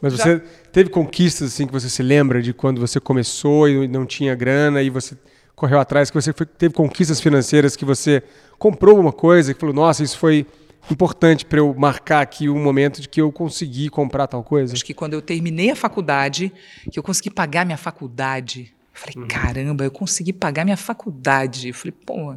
[0.00, 0.24] mas já...
[0.24, 4.34] você teve conquistas assim que você se lembra de quando você começou e não tinha
[4.34, 5.14] grana e você
[5.54, 8.22] correu atrás, que você foi, teve conquistas financeiras que você
[8.58, 10.46] comprou uma coisa e falou, nossa, isso foi
[10.90, 14.72] importante para eu marcar aqui um momento de que eu consegui comprar tal coisa?
[14.72, 16.50] Acho que quando eu terminei a faculdade,
[16.90, 19.28] que eu consegui pagar minha faculdade, eu falei, uhum.
[19.28, 21.68] caramba, eu consegui pagar minha faculdade.
[21.68, 22.34] Eu falei, pô,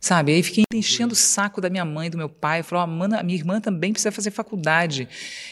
[0.00, 0.32] sabe?
[0.32, 3.60] Aí fiquei enchendo o saco da minha mãe, do meu pai, falou, a minha irmã
[3.60, 5.08] também precisa fazer faculdade,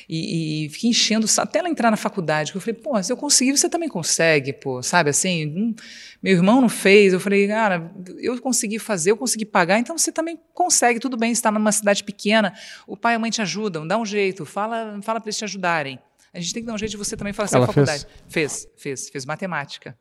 [0.09, 3.13] e, e fiquei enchendo o saco, até ela entrar na faculdade, eu falei, pô, se
[3.13, 5.75] eu conseguir, você também consegue, pô, sabe, assim, hum,
[6.23, 10.13] meu irmão não fez, eu falei, cara, eu consegui fazer, eu consegui pagar, então você
[10.13, 12.55] também consegue, tudo bem, você está numa cidade pequena,
[12.87, 15.45] o pai e a mãe te ajudam, dá um jeito, fala, fala para eles te
[15.45, 15.99] ajudarem,
[16.33, 18.07] a gente tem que dar um jeito de você também fazer a faculdade.
[18.29, 18.67] Fez?
[18.67, 19.97] fez, fez, fez matemática.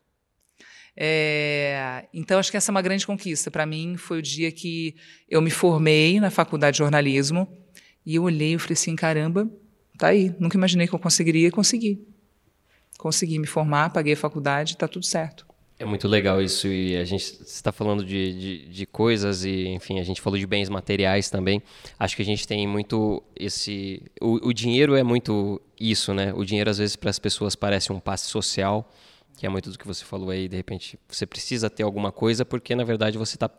[0.98, 3.52] É, então, acho que essa é uma grande conquista.
[3.52, 4.96] Para mim, foi o dia que
[5.30, 7.48] eu me formei na faculdade de jornalismo
[8.06, 9.50] e eu olhei e falei assim: caramba,
[9.98, 10.34] tá aí.
[10.39, 12.00] Nunca imaginei que eu conseguiria conseguir.
[12.98, 15.46] Consegui me formar, paguei a faculdade, tá tudo certo.
[15.78, 20.00] É muito legal isso e a gente está falando de, de, de, coisas e enfim
[20.00, 21.62] a gente falou de bens materiais também.
[22.00, 26.32] Acho que a gente tem muito esse o, o dinheiro é muito isso, né?
[26.34, 28.89] O dinheiro às vezes para as pessoas parece um passe social
[29.36, 32.45] que é muito do que você falou aí, de repente você precisa ter alguma coisa
[32.45, 33.49] porque na verdade você está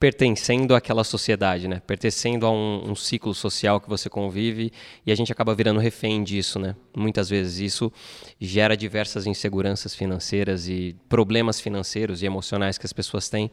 [0.00, 1.82] pertencendo àquela sociedade, né?
[1.86, 4.72] Pertencendo a um, um, ciclo social que você convive
[5.04, 6.74] e a gente acaba virando refém disso, né?
[6.96, 7.92] Muitas vezes isso
[8.40, 13.50] gera diversas inseguranças financeiras e problemas financeiros e emocionais que as pessoas têm.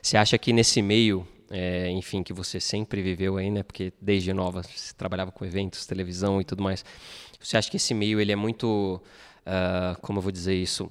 [0.00, 3.64] Você acha que nesse meio, é, enfim, que você sempre viveu aí, né?
[3.64, 6.84] Porque desde nova você trabalhava com eventos, televisão e tudo mais.
[7.40, 9.02] Você acha que esse meio ele é muito,
[9.40, 10.88] uh, como eu vou dizer isso?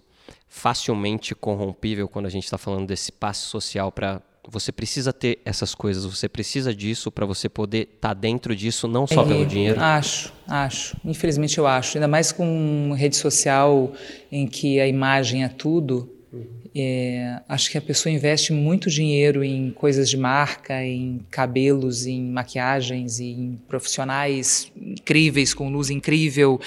[0.50, 4.22] Facilmente corrompível quando a gente está falando desse passe social para
[4.52, 8.88] você precisa ter essas coisas, você precisa disso para você poder estar tá dentro disso,
[8.88, 9.80] não só é, pelo dinheiro?
[9.80, 10.98] Acho, acho.
[11.06, 11.98] Infelizmente eu acho.
[11.98, 13.94] Ainda mais com rede social
[14.32, 16.12] em que a imagem é tudo.
[16.76, 22.22] É, acho que a pessoa investe muito dinheiro em coisas de marca, em cabelos, em
[22.24, 26.60] maquiagens, em profissionais incríveis, com luz incrível.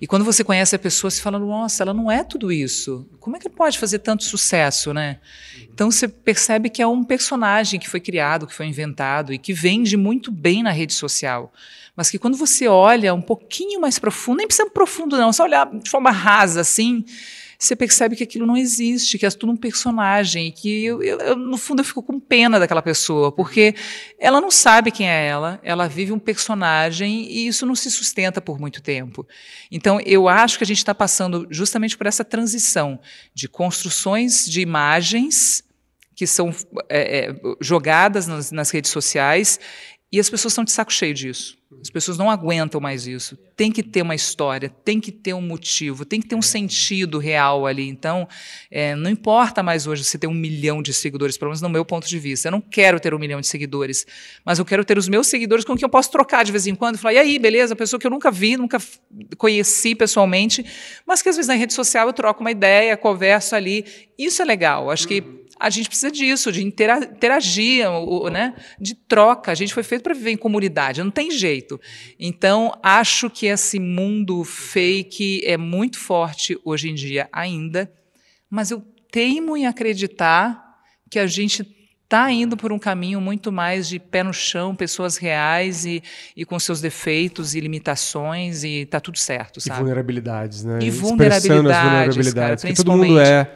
[0.00, 3.06] E quando você conhece a pessoa, você fala: nossa, ela não é tudo isso.
[3.20, 5.18] Como é que pode fazer tanto sucesso, né?
[5.72, 9.52] Então você percebe que é um personagem que foi criado, que foi inventado e que
[9.52, 11.52] vende muito bem na rede social.
[11.94, 15.66] Mas que quando você olha um pouquinho mais profundo, nem precisa profundo, não, só olhar
[15.66, 17.04] de forma rasa assim
[17.58, 21.56] você percebe que aquilo não existe, que é tudo um personagem, que eu, eu, no
[21.56, 23.74] fundo eu fico com pena daquela pessoa, porque
[24.18, 28.40] ela não sabe quem é ela, ela vive um personagem e isso não se sustenta
[28.40, 29.26] por muito tempo.
[29.70, 33.00] Então eu acho que a gente está passando justamente por essa transição
[33.34, 35.64] de construções de imagens
[36.14, 36.50] que são
[36.88, 39.60] é, é, jogadas nas, nas redes sociais
[40.10, 41.58] e as pessoas estão de saco cheio disso.
[41.80, 43.36] As pessoas não aguentam mais isso.
[43.56, 47.18] Tem que ter uma história, tem que ter um motivo, tem que ter um sentido
[47.18, 47.88] real ali.
[47.88, 48.28] Então,
[48.70, 51.84] é, não importa mais hoje se ter um milhão de seguidores, pelo menos no meu
[51.84, 52.46] ponto de vista.
[52.46, 54.06] Eu não quero ter um milhão de seguidores,
[54.44, 56.74] mas eu quero ter os meus seguidores com quem eu posso trocar de vez em
[56.74, 56.98] quando.
[56.98, 57.74] Falar, e aí, beleza?
[57.74, 58.78] A pessoa que eu nunca vi, nunca
[59.36, 60.64] conheci pessoalmente,
[61.04, 63.84] mas que às vezes na rede social eu troco uma ideia, converso ali.
[64.16, 64.88] Isso é legal.
[64.88, 67.86] Acho que a gente precisa disso, de interagir,
[68.30, 68.54] né?
[68.78, 69.50] de troca.
[69.50, 71.80] A gente foi feito para viver em comunidade, não tem jeito.
[72.18, 77.90] Então, acho que esse mundo fake é muito forte hoje em dia ainda,
[78.50, 80.62] mas eu teimo em acreditar
[81.10, 81.66] que a gente
[82.04, 86.02] está indo por um caminho muito mais de pé no chão, pessoas reais e,
[86.36, 89.76] e com seus defeitos e limitações e está tudo certo, sabe?
[89.76, 90.78] E vulnerabilidades, né?
[90.80, 93.50] E vulnerabilidades, as vulnerabilidades, cara, porque todo mundo é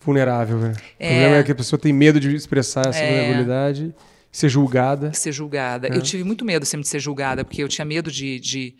[0.00, 0.58] vulnerável.
[0.58, 0.72] Né?
[0.98, 1.06] É.
[1.06, 3.08] O problema é que a pessoa tem medo de expressar essa é.
[3.08, 3.94] vulnerabilidade,
[4.32, 5.12] ser julgada.
[5.12, 5.88] Ser julgada.
[5.88, 5.96] É.
[5.96, 8.74] Eu tive muito medo sempre de ser julgada, porque eu tinha medo de, de,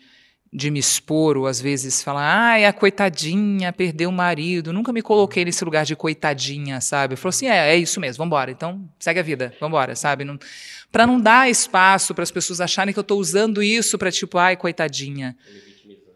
[0.51, 4.73] de me expor, ou às vezes falar, ai, a coitadinha perdeu o marido.
[4.73, 7.13] Nunca me coloquei nesse lugar de coitadinha, sabe?
[7.13, 8.49] Eu falei assim, é, é isso mesmo, vambora.
[8.49, 10.23] Então, segue a vida, vambora, sabe?
[10.23, 10.39] Não,
[10.91, 14.37] para não dar espaço para as pessoas acharem que eu estou usando isso para tipo,
[14.37, 15.35] ai, coitadinha.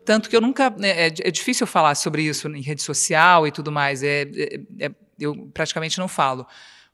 [0.06, 0.70] Tanto que eu nunca.
[0.70, 4.04] Né, é, é, difícil falar sobre isso em rede social e tudo mais.
[4.04, 6.46] É, é, é, eu praticamente não falo.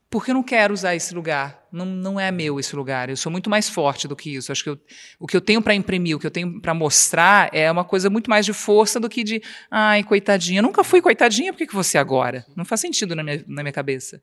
[0.09, 1.63] Porque eu não quero usar esse lugar.
[1.71, 3.09] Não, não é meu esse lugar.
[3.09, 4.51] Eu sou muito mais forte do que isso.
[4.51, 4.79] Acho que eu,
[5.17, 8.09] o que eu tenho para imprimir, o que eu tenho para mostrar é uma coisa
[8.09, 9.41] muito mais de força do que de.
[9.69, 10.59] Ai, coitadinha.
[10.59, 12.45] Eu nunca fui coitadinha, por que, que você agora?
[12.55, 14.21] Não faz sentido na minha, na minha cabeça.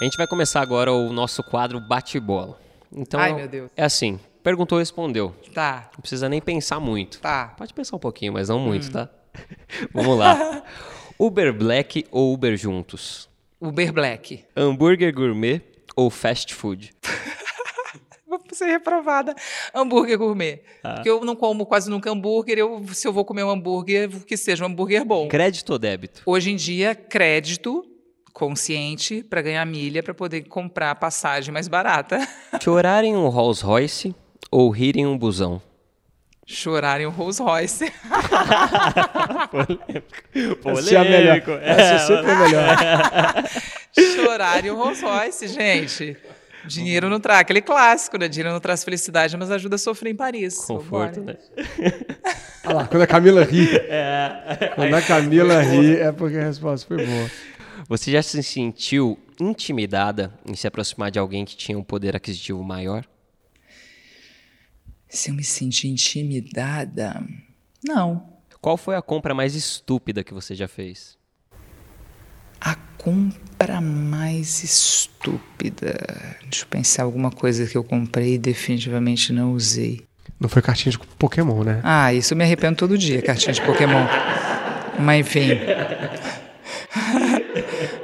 [0.00, 2.60] A gente vai começar agora o nosso quadro Bate-Bola.
[2.92, 3.70] Então, Ai, meu Deus.
[3.76, 5.34] É assim: Perguntou, respondeu.
[5.52, 5.90] Tá.
[5.92, 7.18] Não precisa nem pensar muito.
[7.18, 7.52] Tá.
[7.58, 8.92] Pode pensar um pouquinho, mas não muito, hum.
[8.92, 9.10] tá?
[9.92, 10.62] Vamos lá.
[11.18, 13.28] Uber Black ou Uber juntos?
[13.60, 14.44] Uber Black.
[14.54, 15.62] Hambúrguer gourmet
[15.96, 16.94] ou fast food?
[18.24, 19.34] vou ser reprovada.
[19.74, 20.62] Hambúrguer gourmet.
[20.84, 20.94] Ah.
[20.94, 22.56] Porque eu não como quase nunca hambúrguer.
[22.56, 25.26] Eu, se eu vou comer um hambúrguer, que seja um hambúrguer bom.
[25.26, 26.22] Crédito ou débito?
[26.24, 27.84] Hoje em dia, crédito
[28.32, 32.20] consciente para ganhar milha para poder comprar passagem mais barata.
[32.62, 34.14] Chorar em um Rolls Royce
[34.50, 35.60] ou rir em um busão?
[36.46, 37.92] Chorar em um Rolls Royce.
[39.50, 40.56] Polêmico.
[40.62, 40.78] Polêmico.
[40.78, 41.62] Essa é melhor.
[41.62, 42.76] Essa é sempre é melhor.
[44.14, 46.16] Chorar em um Rolls Royce, gente.
[46.66, 48.28] Dinheiro não traz, aquele clássico, né?
[48.28, 50.64] Dinheiro não traz felicidade, mas ajuda a sofrer em Paris.
[50.64, 51.36] Conforto, né?
[52.64, 53.76] Olha lá, quando a Camila ri.
[53.76, 54.72] É.
[54.74, 57.30] Quando a Camila ri, é porque a resposta foi boa.
[57.88, 62.62] Você já se sentiu intimidada em se aproximar de alguém que tinha um poder aquisitivo
[62.62, 63.04] maior?
[65.16, 67.24] Se eu me senti intimidada?
[67.82, 68.22] Não.
[68.60, 71.16] Qual foi a compra mais estúpida que você já fez?
[72.60, 75.96] A compra mais estúpida.
[76.42, 80.04] Deixa eu pensar alguma coisa que eu comprei e definitivamente não usei.
[80.38, 81.80] Não foi cartinha de Pokémon, né?
[81.82, 84.06] Ah, isso eu me arrependo todo dia, cartinha de Pokémon.
[85.00, 85.48] Mas enfim.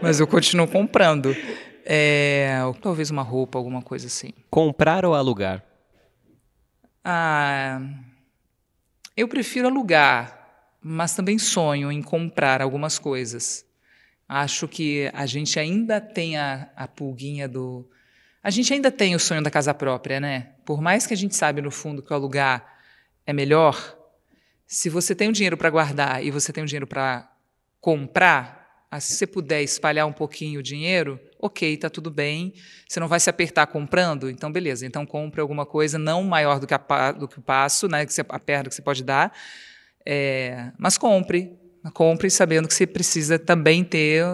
[0.00, 1.36] Mas eu continuo comprando.
[1.84, 4.30] É, talvez uma roupa, alguma coisa assim.
[4.48, 5.62] Comprar ou alugar?
[7.04, 7.80] Ah,
[9.16, 13.66] eu prefiro alugar, mas também sonho em comprar algumas coisas.
[14.28, 17.88] Acho que a gente ainda tem a, a pulguinha do.
[18.42, 20.52] A gente ainda tem o sonho da casa própria, né?
[20.64, 22.66] Por mais que a gente sabe no fundo que o alugar
[23.26, 23.98] é melhor,
[24.66, 27.30] se você tem o dinheiro para guardar e você tem o dinheiro para
[27.80, 32.54] comprar, ah, se você puder espalhar um pouquinho o dinheiro, ok, está tudo bem.
[32.88, 34.86] Você não vai se apertar comprando, então beleza.
[34.86, 38.14] Então compre alguma coisa não maior do que, a, do que o passo, né, que
[38.14, 39.36] você, a perna que você pode dar,
[40.06, 41.52] é, mas compre,
[41.92, 44.24] compre sabendo que você precisa também ter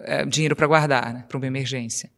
[0.00, 2.10] é, dinheiro para guardar, né, para uma emergência.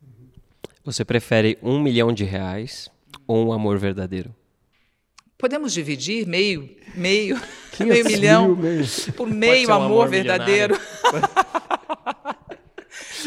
[0.82, 2.90] Você prefere um milhão de reais
[3.26, 4.34] ou um amor verdadeiro?
[5.36, 7.38] Podemos dividir meio, meio,
[7.78, 8.86] meio milhão meio.
[9.14, 10.78] por meio amor, amor verdadeiro.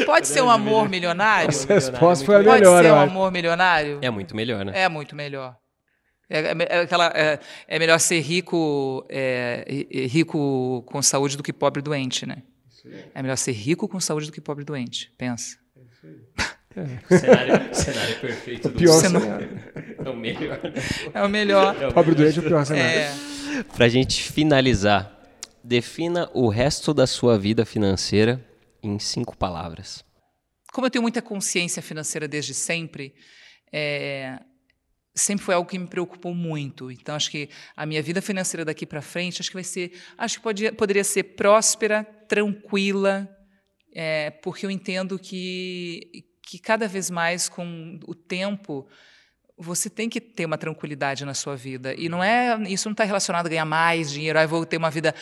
[0.05, 1.49] Pode ser um amor milionário?
[1.49, 2.59] Essa resposta foi a melhor.
[2.59, 3.99] Pode ser um amor milionário?
[4.01, 4.73] É muito melhor, né?
[4.75, 5.55] É muito melhor.
[6.29, 9.65] É, é, é aquela, é, é, melhor ser rico, é,
[10.09, 12.43] rico com saúde do que pobre doente, né?
[13.13, 15.11] É melhor ser rico com saúde do que pobre doente.
[15.17, 15.57] Pensa.
[15.75, 16.47] É isso aí.
[16.77, 17.07] É.
[17.17, 18.67] Cenário, cenário perfeito.
[18.67, 19.49] O pior cenário.
[20.05, 20.59] É o melhor.
[21.13, 21.81] É o melhor.
[21.81, 22.99] É o Pobre doente é o pior cenário.
[22.99, 23.13] É.
[23.75, 25.11] Pra gente finalizar,
[25.63, 28.39] defina o resto da sua vida financeira
[28.87, 30.03] em cinco palavras.
[30.71, 33.13] Como eu tenho muita consciência financeira desde sempre,
[33.71, 34.39] é,
[35.15, 36.91] sempre foi algo que me preocupou muito.
[36.91, 40.39] Então, acho que a minha vida financeira daqui para frente, acho que vai ser, acho
[40.41, 43.27] que poderia ser próspera, tranquila,
[43.93, 48.87] é, porque eu entendo que que cada vez mais com o tempo
[49.57, 51.95] você tem que ter uma tranquilidade na sua vida.
[51.97, 54.77] E não é isso não está relacionado a ganhar mais dinheiro, ah, eu vou ter
[54.77, 55.15] uma vida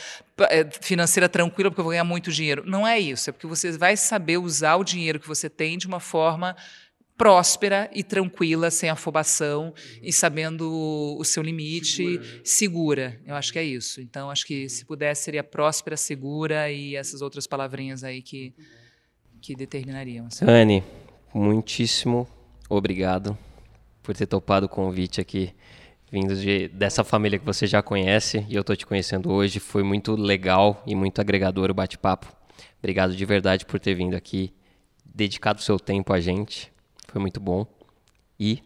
[0.50, 2.64] eh, financeira tranquila porque eu vou ganhar muito dinheiro.
[2.66, 5.88] Não é isso, é porque você vai saber usar o dinheiro que você tem de
[5.88, 6.56] uma forma
[7.18, 9.74] próspera e tranquila, sem afobação
[10.04, 12.42] e sabendo o seu limite, segura.
[12.44, 13.22] segura.
[13.26, 14.02] Eu acho que é isso.
[14.02, 18.54] Então, acho que se pudesse seria próspera, segura e essas outras palavrinhas aí que,
[19.40, 20.28] que determinariam.
[20.42, 20.84] Anne,
[21.34, 22.28] muitíssimo
[22.70, 23.38] obrigado
[24.06, 25.54] por ter topado o convite aqui,
[26.12, 29.60] vindo de, dessa família que você já conhece e eu estou te conhecendo hoje.
[29.60, 32.28] Foi muito legal e muito agregador o bate-papo.
[32.80, 34.54] Obrigado de verdade por ter vindo aqui,
[35.04, 36.72] dedicado o seu tempo a gente.
[37.08, 37.66] Foi muito bom.
[38.40, 38.62] E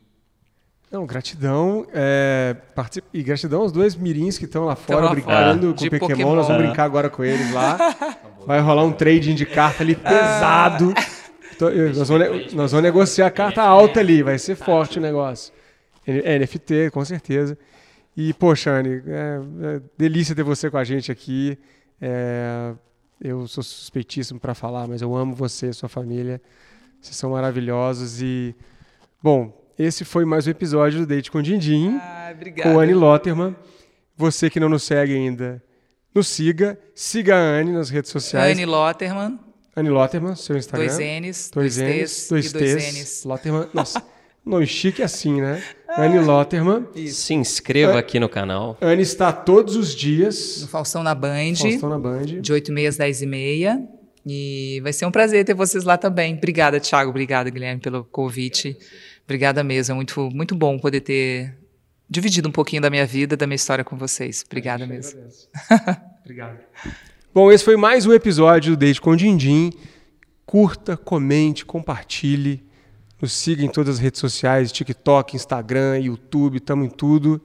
[0.91, 1.85] não, gratidão.
[1.93, 3.07] É, particip...
[3.13, 5.89] E gratidão aos dois mirins que estão lá fora lá brincando fora.
[5.89, 5.99] com o Pokémon.
[5.99, 6.35] Pokémon.
[6.35, 7.77] Nós vamos brincar agora com eles lá.
[8.45, 10.93] Vai rolar um trading de carta ali pesado.
[11.65, 15.53] Nós, vamos, nós vamos negociar a carta alta ali, vai ser forte o negócio.
[16.05, 17.57] É, NFT, com certeza.
[18.15, 19.39] E, poxa, Anne, é,
[19.75, 21.57] é delícia ter você com a gente aqui.
[22.01, 22.73] É,
[23.21, 26.41] eu sou suspeitíssimo para falar, mas eu amo você, sua família.
[27.01, 28.55] Vocês são maravilhosos e,
[29.21, 33.55] bom, esse foi mais um episódio do Date com Dindim, ah, com Anne Lotterman.
[34.17, 35.63] Você que não nos segue ainda,
[36.13, 36.77] nos siga.
[36.93, 38.51] Siga a Anne nas redes sociais.
[38.51, 39.39] Anne Lotterman.
[39.79, 40.87] Anne Lotterman, seu Instagram.
[40.87, 42.53] Dois N's, dois, dois N's, dois T's.
[42.53, 43.23] Dois N's.
[43.23, 44.03] Lotterman, nossa,
[44.45, 45.63] nome chique assim, né?
[45.87, 46.85] Anne Lotterman.
[46.93, 47.21] Isso.
[47.21, 48.77] Se inscreva An aqui no canal.
[48.81, 50.61] Anne está todos os dias.
[50.61, 51.55] No Faustão na Band.
[51.55, 52.25] Faustão na Band.
[52.25, 53.87] De 8h30 às 10h30.
[54.25, 56.35] E vai ser um prazer ter vocês lá também.
[56.35, 57.09] Obrigada, Thiago.
[57.09, 58.77] Obrigada, Guilherme, pelo convite.
[59.23, 59.93] Obrigada mesmo.
[59.93, 61.57] É muito, muito bom poder ter
[62.09, 64.43] dividido um pouquinho da minha vida, da minha história com vocês.
[64.45, 65.21] Obrigada mesmo.
[66.21, 66.59] Obrigado.
[67.31, 69.71] Bom, esse foi mais um episódio do Date com Dindim.
[70.47, 72.63] Curta, comente, compartilhe.
[73.21, 77.39] Nos siga em todas as redes sociais, TikTok, Instagram, YouTube, estamos em tudo.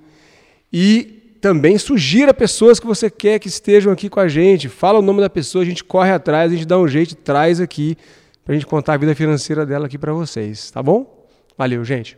[0.72, 4.70] E também sugira pessoas que você quer que estejam aqui com a gente.
[4.70, 7.60] Fala o nome da pessoa, a gente corre atrás, a gente dá um jeito traz
[7.60, 7.94] aqui
[8.42, 11.26] para a gente contar a vida financeira dela aqui para vocês, tá bom?
[11.58, 12.16] Valeu, gente.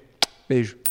[0.48, 0.85] Beijo.